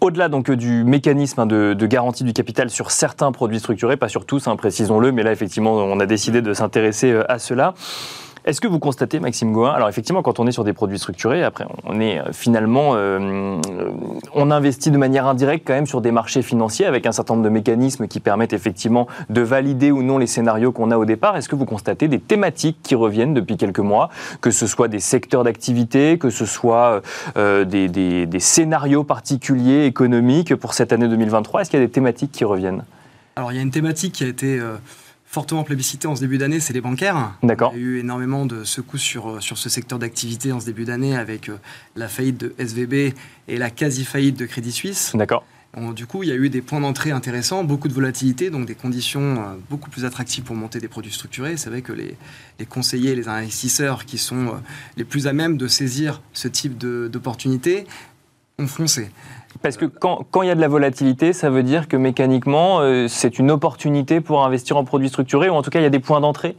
Au-delà 0.00 0.28
donc 0.28 0.50
du 0.50 0.84
mécanisme 0.84 1.40
hein, 1.40 1.46
de, 1.46 1.86
garantie 1.86 2.24
du 2.24 2.32
capital 2.32 2.70
sur 2.70 2.90
certains 2.90 3.32
produits 3.32 3.60
structurés, 3.60 3.96
pas 3.96 4.08
sur 4.08 4.26
tous, 4.26 4.48
hein, 4.48 4.56
précisons-le, 4.56 5.12
mais 5.12 5.22
là 5.22 5.32
effectivement 5.32 5.72
on 5.72 6.00
a 6.00 6.06
décidé 6.06 6.42
de 6.42 6.52
s'intéresser 6.52 7.20
à 7.28 7.38
cela. 7.38 7.74
Est-ce 8.44 8.60
que 8.60 8.68
vous 8.68 8.78
constatez, 8.78 9.20
Maxime 9.20 9.52
Goin, 9.52 9.72
alors 9.72 9.88
effectivement, 9.88 10.20
quand 10.20 10.38
on 10.38 10.46
est 10.46 10.52
sur 10.52 10.64
des 10.64 10.74
produits 10.74 10.98
structurés, 10.98 11.42
après, 11.42 11.64
on 11.84 11.98
est 11.98 12.18
euh, 12.18 12.30
finalement, 12.32 12.90
euh, 12.92 13.58
on 14.34 14.50
investit 14.50 14.90
de 14.90 14.98
manière 14.98 15.26
indirecte 15.26 15.66
quand 15.66 15.72
même 15.72 15.86
sur 15.86 16.02
des 16.02 16.12
marchés 16.12 16.42
financiers 16.42 16.84
avec 16.84 17.06
un 17.06 17.12
certain 17.12 17.34
nombre 17.34 17.44
de 17.44 17.50
mécanismes 17.50 18.06
qui 18.06 18.20
permettent 18.20 18.52
effectivement 18.52 19.06
de 19.30 19.40
valider 19.40 19.90
ou 19.90 20.02
non 20.02 20.18
les 20.18 20.26
scénarios 20.26 20.72
qu'on 20.72 20.90
a 20.90 20.98
au 20.98 21.06
départ. 21.06 21.38
Est-ce 21.38 21.48
que 21.48 21.56
vous 21.56 21.64
constatez 21.64 22.06
des 22.06 22.18
thématiques 22.18 22.76
qui 22.82 22.94
reviennent 22.94 23.32
depuis 23.32 23.56
quelques 23.56 23.78
mois, 23.78 24.10
que 24.42 24.50
ce 24.50 24.66
soit 24.66 24.88
des 24.88 25.00
secteurs 25.00 25.42
d'activité, 25.42 26.18
que 26.18 26.28
ce 26.28 26.44
soit 26.44 27.00
euh, 27.38 27.64
des, 27.64 27.88
des 27.88 28.40
scénarios 28.40 29.04
particuliers 29.04 29.86
économiques 29.86 30.54
pour 30.54 30.74
cette 30.74 30.92
année 30.92 31.08
2023 31.08 31.62
Est-ce 31.62 31.70
qu'il 31.70 31.80
y 31.80 31.82
a 31.82 31.86
des 31.86 31.92
thématiques 31.92 32.32
qui 32.32 32.44
reviennent? 32.44 32.84
Alors, 33.36 33.52
il 33.52 33.56
y 33.56 33.58
a 33.58 33.62
une 33.62 33.70
thématique 33.70 34.12
qui 34.12 34.24
a 34.24 34.28
été 34.28 34.60
fortement 35.34 35.64
plébiscité 35.64 36.06
en 36.06 36.14
ce 36.14 36.20
début 36.20 36.38
d'année, 36.38 36.60
c'est 36.60 36.72
les 36.72 36.80
bancaires. 36.80 37.32
D'accord. 37.42 37.72
Il 37.74 37.80
y 37.80 37.84
a 37.84 37.86
eu 37.86 37.98
énormément 37.98 38.46
de 38.46 38.62
secousses 38.62 39.02
sur, 39.02 39.28
euh, 39.28 39.40
sur 39.40 39.58
ce 39.58 39.68
secteur 39.68 39.98
d'activité 39.98 40.52
en 40.52 40.60
ce 40.60 40.66
début 40.66 40.84
d'année 40.84 41.16
avec 41.16 41.48
euh, 41.48 41.58
la 41.96 42.06
faillite 42.06 42.38
de 42.38 42.54
SVB 42.56 43.12
et 43.48 43.58
la 43.58 43.70
quasi-faillite 43.70 44.38
de 44.38 44.46
Crédit 44.46 44.70
Suisse. 44.70 45.10
D'accord. 45.14 45.44
Du 45.96 46.06
coup, 46.06 46.22
il 46.22 46.28
y 46.28 46.32
a 46.32 46.36
eu 46.36 46.50
des 46.50 46.62
points 46.62 46.78
d'entrée 46.78 47.10
intéressants, 47.10 47.64
beaucoup 47.64 47.88
de 47.88 47.92
volatilité, 47.92 48.48
donc 48.48 48.64
des 48.64 48.76
conditions 48.76 49.20
euh, 49.20 49.56
beaucoup 49.68 49.90
plus 49.90 50.04
attractives 50.04 50.44
pour 50.44 50.54
monter 50.54 50.78
des 50.78 50.86
produits 50.86 51.10
structurés. 51.10 51.56
C'est 51.56 51.68
vrai 51.68 51.82
que 51.82 51.92
les, 51.92 52.16
les, 52.60 52.66
conseillers, 52.66 53.16
les 53.16 53.26
investisseurs 53.26 54.04
qui 54.04 54.18
sont 54.18 54.54
les 54.96 55.02
plus 55.02 55.26
à 55.26 55.32
même 55.32 55.56
de 55.56 55.66
saisir 55.66 56.22
ce 56.32 56.46
type 56.46 56.78
d'opportunités 56.78 57.86
ont 58.58 58.66
foncé. 58.66 59.10
Parce 59.62 59.76
que 59.76 59.86
quand, 59.86 60.26
il 60.42 60.48
y 60.48 60.50
a 60.50 60.54
de 60.54 60.60
la 60.60 60.68
volatilité, 60.68 61.32
ça 61.32 61.50
veut 61.50 61.62
dire 61.62 61.88
que 61.88 61.96
mécaniquement, 61.96 62.80
euh, 62.80 63.06
c'est 63.08 63.38
une 63.38 63.50
opportunité 63.50 64.20
pour 64.20 64.44
investir 64.44 64.76
en 64.76 64.84
produits 64.84 65.08
structurés, 65.08 65.48
ou 65.48 65.54
en 65.54 65.62
tout 65.62 65.70
cas, 65.70 65.80
il 65.80 65.84
y 65.84 65.86
a 65.86 65.90
des 65.90 66.00
points 66.00 66.20
d'entrée? 66.20 66.56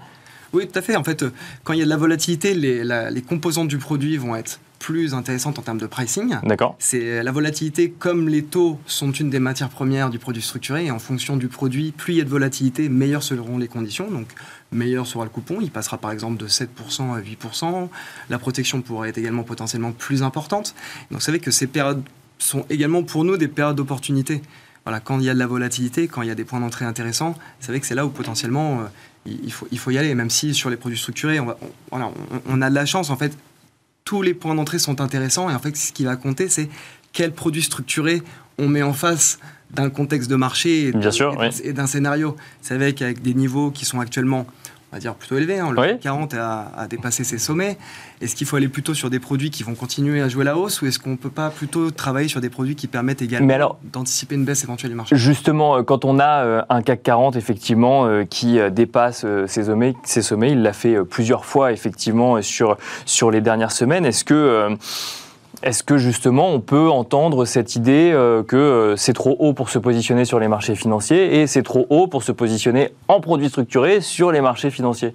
Oui, 0.53 0.67
tout 0.67 0.79
à 0.79 0.81
fait. 0.81 0.95
En 0.95 1.03
fait, 1.03 1.25
quand 1.63 1.73
il 1.73 1.79
y 1.79 1.81
a 1.81 1.85
de 1.85 1.89
la 1.89 1.97
volatilité, 1.97 2.53
les, 2.53 2.83
les 2.83 3.21
composantes 3.21 3.67
du 3.67 3.77
produit 3.77 4.17
vont 4.17 4.35
être 4.35 4.59
plus 4.79 5.13
intéressantes 5.13 5.59
en 5.59 5.61
termes 5.61 5.77
de 5.77 5.87
pricing. 5.87 6.35
D'accord. 6.43 6.75
C'est 6.79 7.23
la 7.23 7.31
volatilité, 7.31 7.89
comme 7.91 8.29
les 8.29 8.43
taux 8.43 8.79
sont 8.85 9.11
une 9.11 9.29
des 9.29 9.39
matières 9.39 9.69
premières 9.69 10.09
du 10.09 10.19
produit 10.19 10.41
structuré, 10.41 10.85
et 10.85 10.91
en 10.91 10.99
fonction 10.99 11.37
du 11.37 11.47
produit, 11.47 11.91
plus 11.91 12.13
il 12.13 12.17
y 12.17 12.21
a 12.21 12.23
de 12.23 12.29
volatilité, 12.29 12.89
meilleures 12.89 13.23
seront 13.23 13.57
les 13.57 13.67
conditions. 13.67 14.09
Donc, 14.09 14.27
meilleur 14.71 15.07
sera 15.07 15.23
le 15.23 15.29
coupon. 15.29 15.59
Il 15.61 15.71
passera 15.71 15.97
par 15.97 16.11
exemple 16.11 16.37
de 16.37 16.47
7% 16.47 16.67
à 17.13 17.21
8%. 17.21 17.89
La 18.29 18.39
protection 18.39 18.81
pourrait 18.81 19.09
être 19.09 19.17
également 19.17 19.43
potentiellement 19.43 19.91
plus 19.91 20.23
importante. 20.23 20.75
Donc, 21.11 21.19
vous 21.19 21.25
savez 21.25 21.39
que 21.39 21.51
ces 21.51 21.67
périodes 21.67 22.03
sont 22.37 22.65
également 22.69 23.03
pour 23.03 23.23
nous 23.23 23.37
des 23.37 23.47
périodes 23.47 23.75
d'opportunité. 23.75 24.41
Voilà, 24.85 24.99
quand 24.99 25.19
il 25.19 25.25
y 25.25 25.29
a 25.29 25.33
de 25.33 25.39
la 25.39 25.47
volatilité, 25.47 26.07
quand 26.07 26.21
il 26.21 26.27
y 26.27 26.31
a 26.31 26.35
des 26.35 26.43
points 26.43 26.59
d'entrée 26.59 26.85
intéressants, 26.85 27.35
c'est 27.59 27.71
vrai 27.71 27.79
que 27.79 27.87
c'est 27.87 27.95
là 27.95 28.05
où 28.05 28.09
potentiellement 28.09 28.81
euh, 28.81 28.83
il, 29.25 29.51
faut, 29.51 29.67
il 29.71 29.79
faut 29.79 29.89
y 29.89 29.97
aller. 29.97 30.13
Même 30.13 30.29
si 30.29 30.53
sur 30.53 30.69
les 30.69 30.77
produits 30.77 30.97
structurés, 30.97 31.39
on, 31.39 31.55
on, 31.91 32.61
a 32.61 32.69
de 32.69 32.75
la 32.75 32.85
chance, 32.85 33.09
en 33.09 33.15
fait, 33.15 33.35
tous 34.05 34.21
les 34.21 34.33
points 34.33 34.55
d'entrée 34.55 34.79
sont 34.79 35.01
intéressants. 35.01 35.49
Et 35.49 35.53
en 35.53 35.59
fait, 35.59 35.75
ce 35.75 35.91
qui 35.91 36.05
va 36.05 36.15
compter, 36.15 36.47
c'est 36.47 36.69
quel 37.11 37.33
produit 37.33 37.63
structuré 37.63 38.21
on 38.57 38.69
met 38.69 38.83
en 38.83 38.93
face 38.93 39.39
d'un 39.71 39.89
contexte 39.89 40.29
de 40.29 40.35
marché 40.35 40.87
et, 40.87 41.73
d'un 41.73 41.87
scénario. 41.87 42.37
C'est 42.61 42.75
avec, 42.75 43.01
avec 43.01 43.21
des 43.21 43.33
niveaux 43.33 43.71
qui 43.71 43.83
sont 43.83 43.99
actuellement 43.99 44.45
va 44.95 44.99
dire 44.99 45.15
plutôt 45.15 45.37
élevé. 45.37 45.59
Hein. 45.59 45.71
Le 45.71 45.97
40 45.97 46.33
a, 46.33 46.87
dépassé 46.89 47.23
ses 47.23 47.37
sommets. 47.37 47.77
Est-ce 48.21 48.35
qu'il 48.35 48.47
faut 48.47 48.55
aller 48.55 48.69
plutôt 48.69 48.93
sur 48.93 49.09
des 49.09 49.19
produits 49.19 49.51
qui 49.51 49.63
vont 49.63 49.75
continuer 49.75 50.21
à 50.21 50.29
jouer 50.29 50.45
la 50.45 50.57
hausse 50.57 50.81
ou 50.81 50.87
est-ce 50.87 50.99
qu'on 50.99 51.11
ne 51.11 51.15
peut 51.17 51.29
pas 51.29 51.49
plutôt 51.49 51.91
travailler 51.91 52.29
sur 52.29 52.41
des 52.41 52.49
produits 52.49 52.75
qui 52.75 52.87
permettent 52.87 53.21
également 53.21 53.77
d'anticiper 53.83 54.35
une 54.35 54.45
baisse 54.45 54.63
éventuelle 54.63 54.91
du 54.91 54.95
marché? 54.95 55.15
Justement, 55.15 55.77
euh, 55.77 55.83
quand 55.83 56.05
on 56.05 56.19
a 56.19 56.45
euh, 56.45 56.61
un 56.69 56.81
CAC 56.81 57.03
40 57.03 57.35
effectivement 57.35 58.05
euh, 58.05 58.23
qui 58.23 58.57
dépasse 58.71 59.25
ses 59.47 59.65
sommets, 59.65 59.95
ses 60.03 60.21
sommets 60.21 60.51
il 60.51 60.61
l'a 60.61 60.73
fait 60.73 61.03
plusieurs 61.03 61.45
fois 61.45 61.71
effectivement 61.71 62.41
sur, 62.41 62.77
sur 63.05 63.31
les 63.31 63.41
dernières 63.41 63.71
semaines. 63.71 64.05
Est-ce 64.05 64.23
que 64.23 64.77
est-ce 65.63 65.83
que 65.83 65.97
justement 65.97 66.49
on 66.49 66.59
peut 66.59 66.89
entendre 66.89 67.45
cette 67.45 67.75
idée 67.75 68.11
euh, 68.13 68.43
que 68.43 68.55
euh, 68.55 68.95
c'est 68.95 69.13
trop 69.13 69.35
haut 69.39 69.53
pour 69.53 69.69
se 69.69 69.79
positionner 69.79 70.25
sur 70.25 70.39
les 70.39 70.47
marchés 70.47 70.75
financiers 70.75 71.41
et 71.41 71.47
c'est 71.47 71.63
trop 71.63 71.85
haut 71.89 72.07
pour 72.07 72.23
se 72.23 72.31
positionner 72.31 72.89
en 73.07 73.21
produits 73.21 73.49
structurés 73.49 74.01
sur 74.01 74.31
les 74.31 74.41
marchés 74.41 74.69
financiers? 74.69 75.13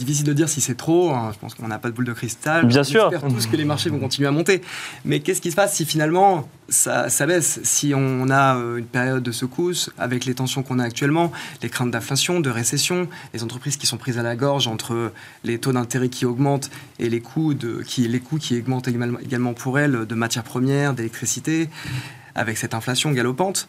Difficile 0.00 0.24
de 0.24 0.32
dire 0.32 0.48
si 0.48 0.62
c'est 0.62 0.76
trop, 0.76 1.10
hein. 1.10 1.30
je 1.34 1.38
pense 1.38 1.54
qu'on 1.54 1.68
n'a 1.68 1.78
pas 1.78 1.90
de 1.90 1.94
boule 1.94 2.06
de 2.06 2.14
cristal. 2.14 2.64
Bien 2.64 2.82
sûr. 2.84 3.12
On 3.22 3.30
tous 3.30 3.46
que 3.46 3.56
les 3.56 3.66
marchés 3.66 3.90
vont 3.90 3.98
continuer 3.98 4.26
à 4.26 4.30
monter. 4.30 4.62
Mais 5.04 5.20
qu'est-ce 5.20 5.42
qui 5.42 5.50
se 5.50 5.56
passe 5.56 5.74
si 5.74 5.84
finalement 5.84 6.48
ça, 6.70 7.06
baisse? 7.26 7.60
Si 7.64 7.92
on 7.94 8.30
a 8.30 8.56
euh, 8.56 8.78
une 8.78 8.86
période 8.86 9.22
de 9.22 9.30
secousse 9.30 9.90
avec 9.98 10.24
les 10.24 10.32
tensions 10.32 10.62
qu'on 10.62 10.78
a 10.78 10.84
actuellement, 10.84 11.30
les 11.62 11.68
craintes 11.68 11.90
d'inflation, 11.90 12.40
de 12.40 12.48
récession, 12.48 13.08
les 13.34 13.44
entreprises 13.44 13.76
qui 13.76 13.86
sont 13.86 13.98
prises 13.98 14.16
à 14.16 14.22
la 14.22 14.36
gorge 14.36 14.68
entre 14.68 15.12
les 15.44 15.58
taux 15.58 15.74
d'intérêt 15.74 16.08
qui 16.08 16.24
augmentent 16.24 16.70
et 16.98 17.10
les 17.10 17.20
coûts, 17.20 17.52
de, 17.52 17.82
qui, 17.86 18.08
les 18.08 18.20
coûts 18.20 18.38
qui 18.38 18.58
augmentent 18.58 18.88
également 18.88 19.52
pour 19.52 19.78
elles 19.78 20.06
de 20.06 20.14
matières 20.14 20.44
premières, 20.44 20.94
d'électricité, 20.94 21.68
avec 22.34 22.56
cette 22.56 22.72
inflation 22.72 23.10
galopante. 23.10 23.68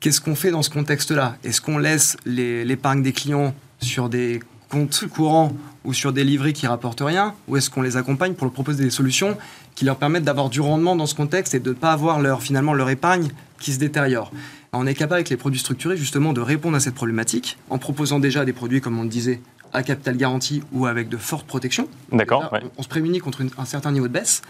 Qu'est-ce 0.00 0.22
qu'on 0.22 0.36
fait 0.36 0.50
dans 0.50 0.62
ce 0.62 0.70
contexte-là? 0.70 1.36
Est-ce 1.44 1.60
qu'on 1.60 1.76
laisse 1.76 2.16
l'épargne 2.24 3.02
des 3.02 3.12
clients 3.12 3.54
sur 3.78 4.08
des 4.08 4.40
compte 4.68 5.06
courant 5.08 5.52
ou 5.84 5.94
sur 5.94 6.12
des 6.12 6.24
livrets 6.24 6.52
qui 6.52 6.66
rapportent 6.66 7.02
rien 7.02 7.34
Ou 7.48 7.56
est-ce 7.56 7.70
qu'on 7.70 7.82
les 7.82 7.96
accompagne 7.96 8.34
pour 8.34 8.46
leur 8.46 8.52
proposer 8.52 8.84
des 8.84 8.90
solutions 8.90 9.36
qui 9.74 9.84
leur 9.84 9.96
permettent 9.96 10.24
d'avoir 10.24 10.50
du 10.50 10.60
rendement 10.60 10.96
dans 10.96 11.06
ce 11.06 11.14
contexte 11.14 11.54
et 11.54 11.60
de 11.60 11.70
ne 11.70 11.74
pas 11.74 11.92
avoir 11.92 12.20
leur, 12.20 12.42
finalement 12.42 12.74
leur 12.74 12.90
épargne 12.90 13.30
qui 13.58 13.72
se 13.72 13.78
détériore? 13.78 14.32
On 14.72 14.86
est 14.86 14.94
capable 14.94 15.14
avec 15.14 15.30
les 15.30 15.36
produits 15.36 15.60
structurés 15.60 15.96
justement 15.96 16.32
de 16.32 16.40
répondre 16.40 16.76
à 16.76 16.80
cette 16.80 16.94
problématique 16.94 17.56
en 17.70 17.78
proposant 17.78 18.18
déjà 18.18 18.44
des 18.44 18.52
produits, 18.52 18.80
comme 18.80 18.98
on 18.98 19.04
le 19.04 19.08
disait, 19.08 19.40
à 19.72 19.82
capital 19.82 20.16
garanti 20.16 20.62
ou 20.72 20.86
avec 20.86 21.08
de 21.08 21.16
fortes 21.16 21.46
protections. 21.46 21.88
D'accord. 22.12 22.52
On, 22.76 22.82
se 22.82 22.88
prémunit 22.88 23.20
contre 23.20 23.42
un 23.56 23.64
certain 23.64 23.92
niveau 23.92 24.08
de 24.08 24.12
baisse. 24.12 24.42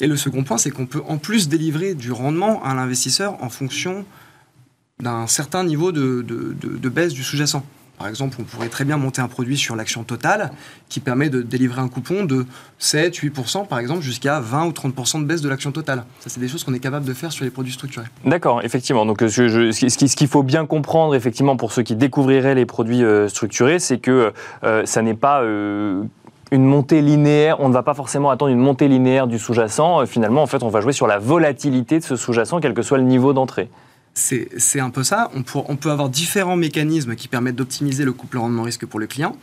Et 0.00 0.06
le 0.06 0.16
second 0.16 0.42
point, 0.42 0.58
c'est 0.58 0.70
qu'on 0.70 0.86
peut 0.86 1.02
en 1.06 1.18
plus 1.18 1.48
délivrer 1.48 1.94
du 1.94 2.10
rendement 2.10 2.62
à 2.64 2.74
l'investisseur 2.74 3.42
en 3.42 3.48
fonction 3.50 4.04
d'un 5.00 5.26
certain 5.26 5.64
niveau 5.64 5.92
de, 5.92 6.22
de 6.22 6.88
baisse 6.88 7.12
du 7.12 7.22
sous-jacent. 7.22 7.64
Par 8.02 8.08
exemple, 8.08 8.36
on 8.40 8.42
pourrait 8.42 8.68
très 8.68 8.84
bien 8.84 8.96
monter 8.96 9.22
un 9.22 9.28
produit 9.28 9.56
sur 9.56 9.76
l'action 9.76 10.02
totale 10.02 10.50
qui 10.88 10.98
permet 10.98 11.28
de 11.30 11.40
délivrer 11.40 11.80
un 11.80 11.86
coupon 11.86 12.24
de 12.24 12.46
7, 12.80 13.16
8%, 13.16 13.68
par 13.68 13.78
exemple, 13.78 14.00
jusqu'à 14.00 14.40
20 14.40 14.66
ou 14.66 14.70
30% 14.70 15.20
de 15.20 15.24
baisse 15.24 15.40
de 15.40 15.48
l'action 15.48 15.70
totale. 15.70 16.02
Ça, 16.18 16.28
c'est 16.28 16.40
des 16.40 16.48
choses 16.48 16.64
qu'on 16.64 16.74
est 16.74 16.80
capable 16.80 17.06
de 17.06 17.14
faire 17.14 17.30
sur 17.30 17.44
les 17.44 17.52
produits 17.52 17.72
structurés. 17.72 18.06
D'accord, 18.24 18.60
effectivement. 18.64 19.06
Donc, 19.06 19.20
ce 19.20 20.16
qu'il 20.16 20.26
faut 20.26 20.42
bien 20.42 20.66
comprendre, 20.66 21.14
effectivement, 21.14 21.56
pour 21.56 21.70
ceux 21.70 21.84
qui 21.84 21.94
découvriraient 21.94 22.56
les 22.56 22.66
produits 22.66 23.04
structurés, 23.28 23.78
c'est 23.78 23.98
que 23.98 24.32
ça 24.84 25.02
n'est 25.02 25.14
pas 25.14 25.44
une 26.52 26.64
montée 26.64 27.00
linéaire, 27.00 27.60
on 27.60 27.68
ne 27.68 27.74
va 27.74 27.82
pas 27.82 27.94
forcément 27.94 28.30
attendre 28.30 28.52
une 28.52 28.58
montée 28.58 28.86
linéaire 28.86 29.26
du 29.26 29.38
sous-jacent. 29.38 30.02
Euh, 30.02 30.06
finalement, 30.06 30.42
en 30.42 30.46
fait, 30.46 30.62
on 30.62 30.68
va 30.68 30.82
jouer 30.82 30.92
sur 30.92 31.06
la 31.06 31.18
volatilité 31.18 31.98
de 31.98 32.04
ce 32.04 32.14
sous-jacent, 32.14 32.60
quel 32.60 32.74
que 32.74 32.82
soit 32.82 32.98
le 32.98 33.04
niveau 33.04 33.32
d'entrée. 33.32 33.70
C'est 34.14 34.80
un 34.80 34.90
peu 34.90 35.04
ça. 35.04 35.30
On, 35.34 35.42
peut 35.42 35.90
avoir 35.90 36.08
différents 36.08 36.56
mécanismes 36.56 37.14
qui 37.14 37.28
permettent 37.28 37.56
d'optimiser 37.56 38.04
le 38.04 38.12
couple 38.12 38.38
rendement-risque 38.38 38.86
pour 38.86 39.00
le 39.00 39.06
client. 39.06 39.36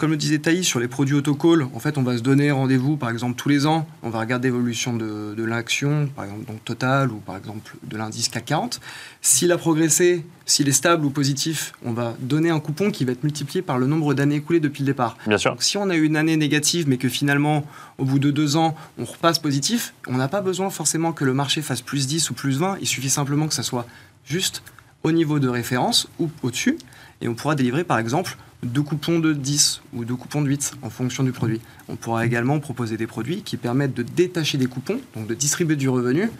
Comme 0.00 0.12
le 0.12 0.16
disait 0.16 0.38
Thaïs, 0.38 0.66
sur 0.66 0.80
les 0.80 0.88
produits 0.88 1.14
autocall, 1.14 1.66
en 1.74 1.78
fait, 1.78 1.98
on 1.98 2.02
va 2.02 2.16
se 2.16 2.22
donner 2.22 2.50
rendez-vous, 2.50 2.96
par 2.96 3.10
exemple, 3.10 3.34
tous 3.36 3.50
les 3.50 3.66
ans. 3.66 3.86
On 4.02 4.08
va 4.08 4.20
regarder 4.20 4.48
l'évolution 4.48 4.96
de, 4.96 5.44
l'action, 5.44 6.08
par 6.16 6.24
exemple, 6.24 6.46
donc 6.46 6.64
Total, 6.64 7.10
ou 7.10 7.16
par 7.16 7.36
exemple 7.36 7.76
de 7.82 7.98
l'indice 7.98 8.30
CAC 8.30 8.46
40. 8.46 8.80
S'il 9.20 9.52
a 9.52 9.58
progressé, 9.58 10.24
s'il 10.46 10.70
est 10.70 10.72
stable 10.72 11.04
ou 11.04 11.10
positif, 11.10 11.74
on 11.84 11.92
va 11.92 12.14
donner 12.18 12.48
un 12.48 12.60
coupon 12.60 12.90
qui 12.90 13.04
va 13.04 13.12
être 13.12 13.24
multiplié 13.24 13.60
par 13.60 13.76
le 13.76 13.86
nombre 13.86 14.14
d'années 14.14 14.36
écoulées 14.36 14.58
depuis 14.58 14.80
le 14.80 14.86
départ. 14.86 15.18
Bien 15.26 15.36
sûr. 15.36 15.50
Donc, 15.50 15.62
si 15.62 15.76
on 15.76 15.90
a 15.90 15.94
eu 15.94 16.04
une 16.04 16.16
année 16.16 16.38
négative, 16.38 16.88
mais 16.88 16.96
que 16.96 17.10
finalement, 17.10 17.66
au 17.98 18.06
bout 18.06 18.18
de 18.18 18.30
deux 18.30 18.56
ans, 18.56 18.74
on 18.96 19.04
repasse 19.04 19.38
positif, 19.38 19.92
on 20.06 20.16
n'a 20.16 20.28
pas 20.28 20.40
besoin 20.40 20.70
forcément 20.70 21.12
que 21.12 21.26
le 21.26 21.34
marché 21.34 21.60
fasse 21.60 21.82
plus 21.82 22.06
10 22.06 22.30
ou 22.30 22.32
plus 22.32 22.56
20. 22.56 22.78
Il 22.80 22.86
suffit 22.86 23.10
simplement 23.10 23.48
que 23.48 23.54
ça 23.54 23.62
soit 23.62 23.86
juste 24.24 24.62
au 25.02 25.12
niveau 25.12 25.38
de 25.38 25.48
référence 25.48 26.08
ou 26.18 26.30
au-dessus. 26.42 26.78
Et 27.20 27.28
on 27.28 27.34
pourra 27.34 27.54
délivrer, 27.54 27.84
par 27.84 27.98
exemple, 27.98 28.38
deux 28.62 28.82
coupons 28.82 29.18
de 29.18 29.32
10 29.32 29.82
ou 29.94 30.04
deux 30.04 30.16
coupons 30.16 30.42
de 30.42 30.48
8 30.48 30.74
en 30.82 30.90
fonction 30.90 31.24
du 31.24 31.32
produit. 31.32 31.60
On 31.88 31.96
pourra 31.96 32.26
également 32.26 32.58
proposer 32.60 32.96
des 32.96 33.06
produits 33.06 33.42
qui 33.42 33.56
permettent 33.56 33.94
de 33.94 34.02
détacher 34.02 34.58
des 34.58 34.66
coupons, 34.66 35.00
donc 35.14 35.26
de 35.26 35.34
distribuer 35.34 35.76
du 35.76 35.88
revenu 35.88 36.30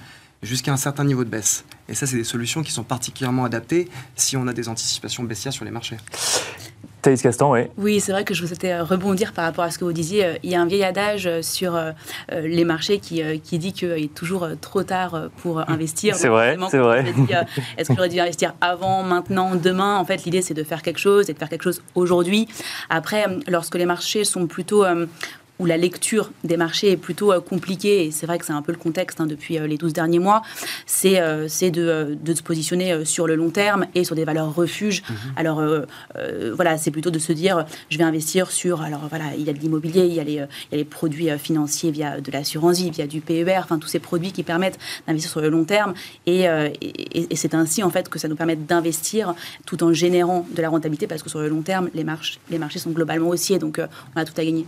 jusqu'à 0.43 0.73
un 0.73 0.77
certain 0.77 1.05
niveau 1.05 1.25
de 1.25 1.31
baisse. 1.31 1.65
Et 1.89 1.95
ça, 1.95 2.07
c'est 2.07 2.17
des 2.17 2.25
solutions 2.25 2.63
qui 2.63 2.73
sont 2.73 2.85
particulièrement 2.85 3.45
adaptées 3.45 3.89
si 4.17 4.37
on 4.37 4.47
a 4.47 4.53
des 4.53 4.69
anticipations 4.69 5.23
baissières 5.25 5.53
sur 5.53 5.65
les 5.65 5.71
marchés. 5.71 5.97
Thaïs 7.03 7.23
Castan, 7.23 7.53
oui. 7.53 7.61
Oui, 7.79 8.01
c'est 8.01 8.13
vrai 8.13 8.25
que 8.25 8.35
je 8.35 8.45
souhaitais 8.45 8.79
rebondir 8.81 9.33
par 9.33 9.45
rapport 9.45 9.65
à 9.65 9.71
ce 9.71 9.79
que 9.79 9.85
vous 9.85 9.93
disiez. 9.93 10.25
Euh, 10.25 10.35
il 10.43 10.51
y 10.51 10.55
a 10.55 10.61
un 10.61 10.67
vieil 10.67 10.85
adage 10.85 11.27
euh, 11.27 11.41
sur 11.41 11.75
euh, 11.75 11.93
les 12.31 12.65
marchés 12.65 12.99
qui, 12.99 13.23
qui 13.41 13.59
dit 13.59 13.73
qu'il 13.73 13.91
est 13.91 14.15
toujours 14.15 14.47
trop 14.61 14.83
tard 14.83 15.29
pour 15.39 15.69
investir. 15.69 16.15
C'est 16.15 16.29
vrai, 16.29 16.59
c'est 16.71 16.79
vrai. 16.79 17.05
Est-ce 17.79 17.89
que 17.89 17.95
j'aurais 17.95 18.09
dû 18.09 18.21
investir 18.21 18.55
avant, 18.61 19.03
maintenant, 19.03 19.55
demain 19.55 19.97
En 19.97 20.05
fait, 20.05 20.25
l'idée, 20.25 20.43
c'est 20.43 20.55
de 20.55 20.63
faire 20.63 20.83
quelque 20.83 20.99
chose 20.99 21.31
et 21.31 21.33
de 21.33 21.39
faire 21.39 21.49
quelque 21.49 21.63
chose 21.63 21.83
aujourd'hui. 21.95 22.49
Après, 22.91 23.27
lorsque 23.49 23.77
les 23.77 23.87
marchés 23.87 24.25
sont 24.25 24.47
plutôt 24.47 24.85
où 25.61 25.67
la 25.67 25.77
lecture 25.77 26.33
des 26.43 26.57
marchés 26.57 26.93
est 26.93 26.97
plutôt 26.97 27.33
euh, 27.33 27.41
compliquée, 27.41 28.07
et 28.07 28.11
c'est 28.11 28.27
vrai 28.27 28.39
que 28.39 28.47
c'est 28.47 28.53
un 28.53 28.63
peu 28.63 28.73
le 28.73 28.79
contexte 28.79 29.21
hein, 29.21 29.27
depuis 29.27 29.59
euh, 29.59 29.67
les 29.67 29.77
12 29.77 29.93
derniers 29.93 30.19
mois, 30.19 30.43
c'est 30.87 31.21
euh, 31.21 31.47
de, 31.61 32.17
de, 32.21 32.35
se 32.35 32.43
positionner 32.43 33.05
sur 33.05 33.27
le 33.27 33.35
long 33.35 33.51
terme 33.51 33.87
et 33.95 34.03
sur 34.05 34.17
des 34.17 34.25
valeurs 34.25 34.55
refuges. 34.55 35.03
Mhm. 35.09 35.17
Alors 35.37 35.63
voilà, 36.55 36.79
c'est 36.79 36.91
plutôt 36.91 37.11
de 37.11 37.19
se 37.19 37.33
dire, 37.33 37.67
je 37.91 37.99
vais 37.99 38.05
investir 38.05 38.51
sur, 38.51 38.81
alors 38.81 39.03
voilà, 39.11 39.27
il 39.37 39.45
y 39.45 39.51
a 39.51 39.53
de 39.53 39.59
l'immobilier, 39.59 40.07
il, 40.07 40.29
il, 40.29 40.33
y 40.35 40.41
a 40.41 40.47
les 40.73 40.85
produits 40.85 41.29
financiers 41.39 41.91
via 41.91 42.21
de 42.21 42.33
l'assurance 42.33 42.79
vie, 42.79 42.91
via 42.91 43.07
du 43.07 43.21
PER, 43.21 43.59
enfin 43.59 43.79
tous 43.79 43.89
ces 43.89 43.99
produits 43.99 44.33
qui 44.33 44.43
permettent 44.43 44.79
d'investir 45.07 45.31
sur 45.31 45.41
le 45.43 45.51
long 45.51 45.65
terme, 45.65 45.93
et, 46.27 46.45
et, 46.45 47.37
c'est 47.37 47.55
ainsi 47.55 47.83
en 47.83 47.91
fait 47.91 48.09
que 48.09 48.19
ça 48.19 48.29
nous 48.29 48.37
permet 48.37 48.57
d'investir 48.57 49.35
tout 49.67 49.85
en 49.85 49.93
générant 49.93 50.47
de 50.51 50.63
la 50.63 50.71
rentabilité, 50.71 51.07
parce 51.07 51.23
que 51.23 51.29
sur 51.29 51.41
le 51.41 51.49
long 51.49 51.63
terme, 51.63 51.91
les, 51.95 52.05
marches, 52.05 52.39
les 52.49 52.59
marchés 52.59 52.79
sont 52.79 52.91
globalement 52.91 53.29
haussiers, 53.29 53.59
donc 53.59 53.81
on 54.17 54.21
a 54.21 54.25
tout 54.25 54.39
à 54.41 54.45
gagner. 54.45 54.67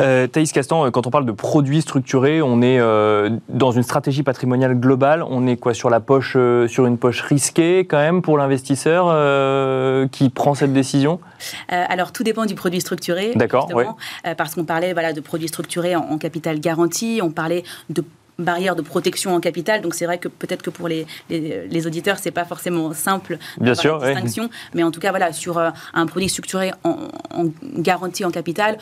Euh, 0.00 0.26
Thaïs 0.26 0.52
Castan, 0.52 0.86
euh, 0.86 0.90
quand 0.90 1.06
on 1.06 1.10
parle 1.10 1.26
de 1.26 1.32
produits 1.32 1.82
structurés, 1.82 2.40
on 2.40 2.62
est 2.62 2.78
euh, 2.78 3.30
dans 3.48 3.72
une 3.72 3.82
stratégie 3.82 4.22
patrimoniale 4.22 4.78
globale. 4.78 5.24
On 5.28 5.46
est 5.46 5.56
quoi 5.56 5.74
sur 5.74 5.90
la 5.90 6.00
poche, 6.00 6.36
sur 6.68 6.86
une 6.86 6.98
poche 6.98 7.22
risquée 7.22 7.80
quand 7.80 7.98
même 7.98 8.22
pour 8.22 8.38
l'investisseur 8.38 9.06
qui 10.10 10.28
prend 10.30 10.54
cette 10.54 10.72
décision? 10.72 11.20
Alors 11.68 12.12
tout 12.12 12.22
dépend 12.22 12.46
du 12.46 12.54
produit 12.54 12.80
structuré. 12.80 13.32
D'accord. 13.34 13.68
parce 14.36 14.54
qu'on 14.54 14.64
parlait 14.64 14.92
voilà 14.92 15.12
de 15.12 15.20
produits 15.20 15.48
structurés 15.48 15.96
en, 15.96 16.18
capital 16.18 16.60
garanti, 16.60 17.20
on 17.22 17.30
parlait 17.30 17.64
de 17.90 18.04
barrières 18.38 18.76
de 18.76 18.82
protection 18.82 19.34
en 19.34 19.40
capital. 19.40 19.80
Donc 19.80 19.94
c'est 19.94 20.06
vrai 20.06 20.18
que 20.18 20.28
peut-être 20.28 20.62
que 20.62 20.70
pour 20.70 20.88
les, 20.88 21.06
les, 21.28 21.86
auditeurs, 21.86 22.18
c'est 22.18 22.30
pas 22.30 22.44
forcément 22.44 22.92
simple 22.92 23.38
Bien 23.60 23.74
sûr, 23.74 23.98
distinction. 23.98 24.48
Mais 24.74 24.82
en 24.82 24.90
tout 24.90 25.00
cas, 25.00 25.10
voilà, 25.10 25.32
sur 25.32 25.58
un 25.58 26.06
produit 26.06 26.28
structuré 26.28 26.72
en, 26.84 27.08
en 27.34 27.46
garantie 27.76 28.24
en 28.24 28.30
capital, 28.30 28.78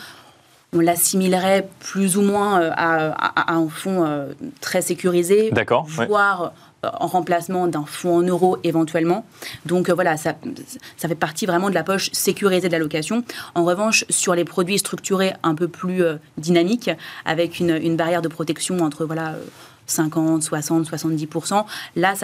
on 0.73 0.81
l'assimilerait 0.81 1.69
plus 1.81 2.17
ou 2.17 2.23
moins 2.23 2.61
euh, 2.61 2.71
à, 2.75 3.53
un 3.53 3.69
fonds 3.69 4.05
euh, 4.05 4.33
très 4.61 4.83
sécurisé, 4.83 5.51
voire 6.09 6.53
euh, 6.85 6.89
en 7.01 7.07
remplacement 7.07 7.67
d'un 7.67 7.85
fonds 7.87 8.17
en 8.17 8.23
euros 8.23 8.59
éventuellement. 8.65 9.25
Donc 9.65 9.91
voilà, 9.91 10.17
ça, 10.17 10.35
ça 10.97 11.09
fait 11.09 11.15
partie 11.15 11.47
vraiment 11.47 11.71
de 11.71 11.75
la 11.75 11.85
poche 11.85 12.11
sécurisée 12.13 12.69
de 12.69 12.73
l'allocation. 12.73 13.25
En 13.55 13.65
revanche, 13.65 14.05
sur 14.11 14.35
les 14.35 14.45
produits 14.45 14.79
structurés 14.79 15.33
un 15.43 15.55
peu 15.55 15.69
plus 15.69 16.03
dynamiques, 16.37 16.91
avec 17.25 17.61
une, 17.61 17.71
une, 17.71 17.97
barrière 17.97 18.23
de 18.23 18.29
protection 18.29 18.81
entre 18.81 19.05
voilà 19.05 19.35
50, 19.87 20.43
60, 20.43 20.91
70%. 20.91 21.65
Là, 21.97 22.15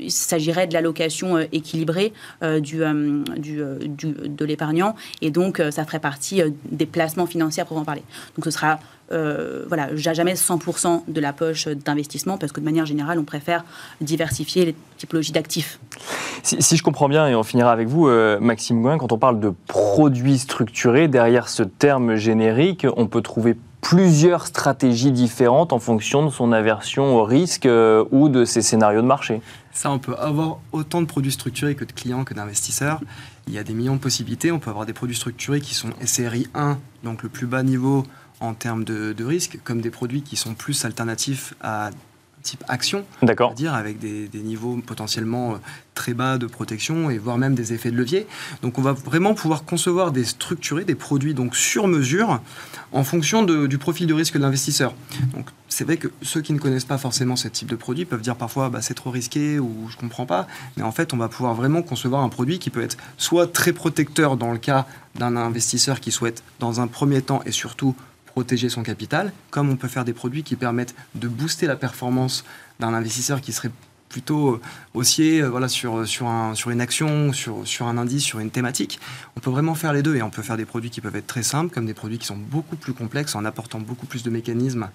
il 0.00 0.10
s'agirait 0.10 0.66
de 0.66 0.74
l'allocation 0.74 1.36
euh, 1.36 1.44
équilibrée 1.52 2.12
euh, 2.42 2.60
du, 2.60 2.82
euh, 2.82 3.22
du, 3.36 3.58
de 3.58 4.44
l'épargnant 4.44 4.94
et 5.22 5.30
donc 5.30 5.62
ça 5.70 5.84
ferait 5.84 5.98
partie 5.98 6.42
des 6.70 6.86
placements 6.86 7.26
financiers 7.26 7.64
pour 7.64 7.76
en 7.76 7.84
parler. 7.84 8.02
Donc 8.36 8.44
ce 8.44 8.50
sera 8.50 8.78
voilà, 9.10 9.96
jamais 9.96 10.34
100% 10.34 11.04
de 11.08 11.20
la 11.20 11.32
poche 11.32 11.66
d'investissement 11.66 12.36
parce 12.36 12.52
que 12.52 12.60
de 12.60 12.64
manière 12.66 12.84
générale, 12.84 13.18
on 13.18 13.24
préfère 13.24 13.64
diversifier 14.02 14.66
les 14.66 14.74
typologies 14.98 15.32
d'actifs. 15.32 15.80
Si, 16.42 16.76
je 16.76 16.82
comprends 16.82 17.08
bien, 17.08 17.26
et 17.26 17.34
on 17.34 17.42
finira 17.42 17.72
avec 17.72 17.88
vous, 17.88 18.06
Maxime 18.38 18.82
Gouin, 18.82 18.98
quand 18.98 19.10
on 19.10 19.16
parle 19.16 19.40
de 19.40 19.54
produits 19.66 20.36
structurés, 20.36 21.08
derrière 21.08 21.48
ce 21.48 21.62
terme 21.62 22.16
générique, 22.16 22.86
on 22.98 23.06
peut 23.06 23.22
trouver 23.22 23.56
plusieurs 23.88 24.46
stratégies 24.46 25.12
différentes 25.12 25.72
en 25.72 25.78
fonction 25.78 26.22
de 26.22 26.30
son 26.30 26.52
aversion 26.52 27.16
au 27.16 27.24
risque 27.24 27.64
euh, 27.64 28.04
ou 28.10 28.28
de 28.28 28.44
ses 28.44 28.60
scénarios 28.60 29.00
de 29.00 29.06
marché. 29.06 29.40
Ça, 29.72 29.90
on 29.90 29.98
peut 29.98 30.14
avoir 30.18 30.58
autant 30.72 31.00
de 31.00 31.06
produits 31.06 31.32
structurés 31.32 31.74
que 31.74 31.86
de 31.86 31.92
clients 31.92 32.24
que 32.24 32.34
d'investisseurs. 32.34 33.00
Il 33.46 33.54
y 33.54 33.58
a 33.58 33.64
des 33.64 33.72
millions 33.72 33.94
de 33.94 34.00
possibilités. 34.00 34.52
On 34.52 34.58
peut 34.58 34.68
avoir 34.68 34.84
des 34.84 34.92
produits 34.92 35.16
structurés 35.16 35.62
qui 35.62 35.74
sont 35.74 35.88
SRI 36.04 36.48
1, 36.52 36.76
donc 37.02 37.22
le 37.22 37.30
plus 37.30 37.46
bas 37.46 37.62
niveau 37.62 38.04
en 38.40 38.52
termes 38.52 38.84
de, 38.84 39.14
de 39.14 39.24
risque, 39.24 39.58
comme 39.64 39.80
des 39.80 39.90
produits 39.90 40.20
qui 40.20 40.36
sont 40.36 40.52
plus 40.52 40.84
alternatifs 40.84 41.54
à 41.62 41.88
type 42.48 42.64
action, 42.68 43.04
D'accord. 43.22 43.52
dire 43.52 43.74
avec 43.74 43.98
des, 43.98 44.28
niveaux 44.34 44.80
potentiellement 44.86 45.52
euh, 45.52 45.56
très 45.94 46.14
bas 46.14 46.38
de 46.38 46.46
protection 46.46 47.10
et 47.10 47.18
voire 47.18 47.36
même 47.36 47.54
des 47.54 47.74
effets 47.74 47.90
de 47.90 47.96
levier. 47.96 48.26
Donc 48.62 48.78
on 48.78 48.82
va 48.82 48.92
vraiment 48.92 49.34
pouvoir 49.34 49.64
concevoir 49.64 50.12
des 50.12 50.24
structurés, 50.24 50.84
des 50.84 50.94
produits 50.94 51.34
donc 51.34 51.56
sur 51.56 51.88
mesure 51.88 52.40
en 52.92 53.04
fonction 53.04 53.42
du 53.42 53.78
profil 53.78 54.06
de 54.06 54.14
risque 54.14 54.34
de 54.34 54.38
l'investisseur. 54.38 54.94
Donc 55.34 55.50
c'est 55.68 55.84
vrai 55.84 55.98
que 55.98 56.08
ceux 56.22 56.40
qui 56.40 56.54
ne 56.54 56.58
connaissent 56.58 56.86
pas 56.86 56.96
forcément 56.96 57.36
ce 57.36 57.48
type 57.48 57.68
de 57.68 57.76
produit 57.76 58.06
peuvent 58.06 58.22
dire 58.22 58.36
parfois 58.36 58.70
bah, 58.70 58.80
c'est 58.80 58.94
trop 58.94 59.10
risqué 59.10 59.58
ou 59.58 59.88
je 59.90 59.96
comprends 59.96 60.24
pas, 60.24 60.46
mais 60.76 60.82
en 60.82 60.92
fait 60.92 61.12
on 61.12 61.18
va 61.18 61.28
pouvoir 61.28 61.54
vraiment 61.54 61.82
concevoir 61.82 62.22
un 62.22 62.30
produit 62.30 62.58
qui 62.58 62.70
peut 62.70 62.82
être 62.82 62.96
soit 63.18 63.52
très 63.52 63.74
protecteur 63.74 64.38
dans 64.38 64.52
le 64.52 64.58
cas 64.58 64.86
d'un 65.16 65.36
investisseur 65.36 66.00
qui 66.00 66.12
souhaite 66.12 66.42
dans 66.60 66.80
un 66.80 66.86
premier 66.86 67.20
temps 67.20 67.42
et 67.44 67.52
surtout 67.52 67.94
protéger 68.38 68.68
son 68.68 68.84
capital, 68.84 69.32
comme 69.50 69.68
on 69.68 69.74
peut 69.74 69.88
faire 69.88 70.04
des 70.04 70.12
produits 70.12 70.44
qui 70.44 70.54
permettent 70.54 70.94
de 71.16 71.26
booster 71.26 71.66
la 71.66 71.74
performance 71.74 72.44
d'un 72.78 72.94
investisseur 72.94 73.40
qui 73.40 73.52
serait 73.52 73.72
plutôt 74.08 74.50
euh, 74.50 74.60
haussier 74.94 75.42
euh, 75.42 75.48
voilà, 75.48 75.66
un, 75.66 76.54
sur 76.54 76.70
une 76.70 76.80
action, 76.80 77.32
sur, 77.32 77.66
sur 77.66 77.88
un 77.88 77.98
indice, 77.98 78.22
sur 78.22 78.38
une 78.38 78.52
thématique. 78.52 79.00
On 79.34 79.40
peut 79.40 79.50
vraiment 79.50 79.74
faire 79.74 79.92
les 79.92 80.04
deux 80.04 80.14
et 80.14 80.22
on 80.22 80.30
peut 80.30 80.42
faire 80.42 80.56
des 80.56 80.66
produits 80.66 80.88
qui 80.88 81.00
peuvent 81.00 81.16
être 81.16 81.26
très 81.26 81.42
simples 81.42 81.74
comme 81.74 81.84
des 81.84 81.94
produits 81.94 82.18
qui 82.18 82.26
sont 82.26 82.36
beaucoup 82.36 82.76
plus 82.76 82.92
complexes 82.92 83.34
en 83.34 83.44
apportant 83.44 83.80
beaucoup 83.80 84.06
plus 84.06 84.22
de 84.22 84.30
mécanismes 84.30 84.88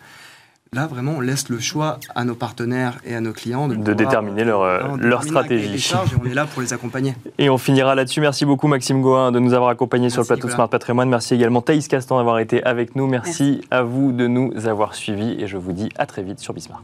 là, 0.73 0.87
vraiment, 0.87 1.13
on 1.17 1.21
laisse 1.21 1.49
le 1.49 1.59
choix 1.59 1.99
à 2.15 2.25
nos 2.25 2.35
partenaires 2.35 2.99
et 3.05 3.15
à 3.15 3.21
nos 3.21 3.33
clients 3.33 3.67
de, 3.67 3.93
déterminer 3.93 4.43
leur, 4.43 4.61
euh, 4.61 4.97
leur 4.97 5.23
stratégie. 5.23 5.93
on 6.21 6.25
est 6.25 6.33
là 6.33 6.45
pour 6.45 6.61
les 6.61 6.73
accompagner. 6.73 7.15
Et 7.37 7.49
on 7.49 7.57
finira 7.57 7.95
là-dessus. 7.95 8.21
Merci 8.21 8.45
beaucoup, 8.45 8.67
Maxime 8.67 9.01
Goin, 9.01 9.31
de 9.31 9.39
nous 9.39 9.53
avoir 9.53 9.69
accompagnés 9.69 10.09
sur 10.09 10.21
le 10.21 10.27
plateau 10.27 10.47
de 10.47 10.53
Smart 10.53 10.69
Patrimoine. 10.69 11.09
Merci 11.09 11.35
également, 11.35 11.61
Thaïs 11.61 11.87
Castan, 11.87 12.17
d'avoir 12.17 12.39
été 12.39 12.63
avec 12.63 12.95
nous. 12.95 13.07
Merci, 13.07 13.61
à 13.71 13.83
vous 13.83 14.11
de 14.11 14.27
nous 14.27 14.67
avoir 14.67 14.95
suivis 14.95 15.35
et 15.39 15.47
je 15.47 15.57
vous 15.57 15.73
dis 15.73 15.89
à 15.97 16.05
très 16.05 16.23
vite 16.23 16.39
sur 16.39 16.53
Bismart. 16.53 16.83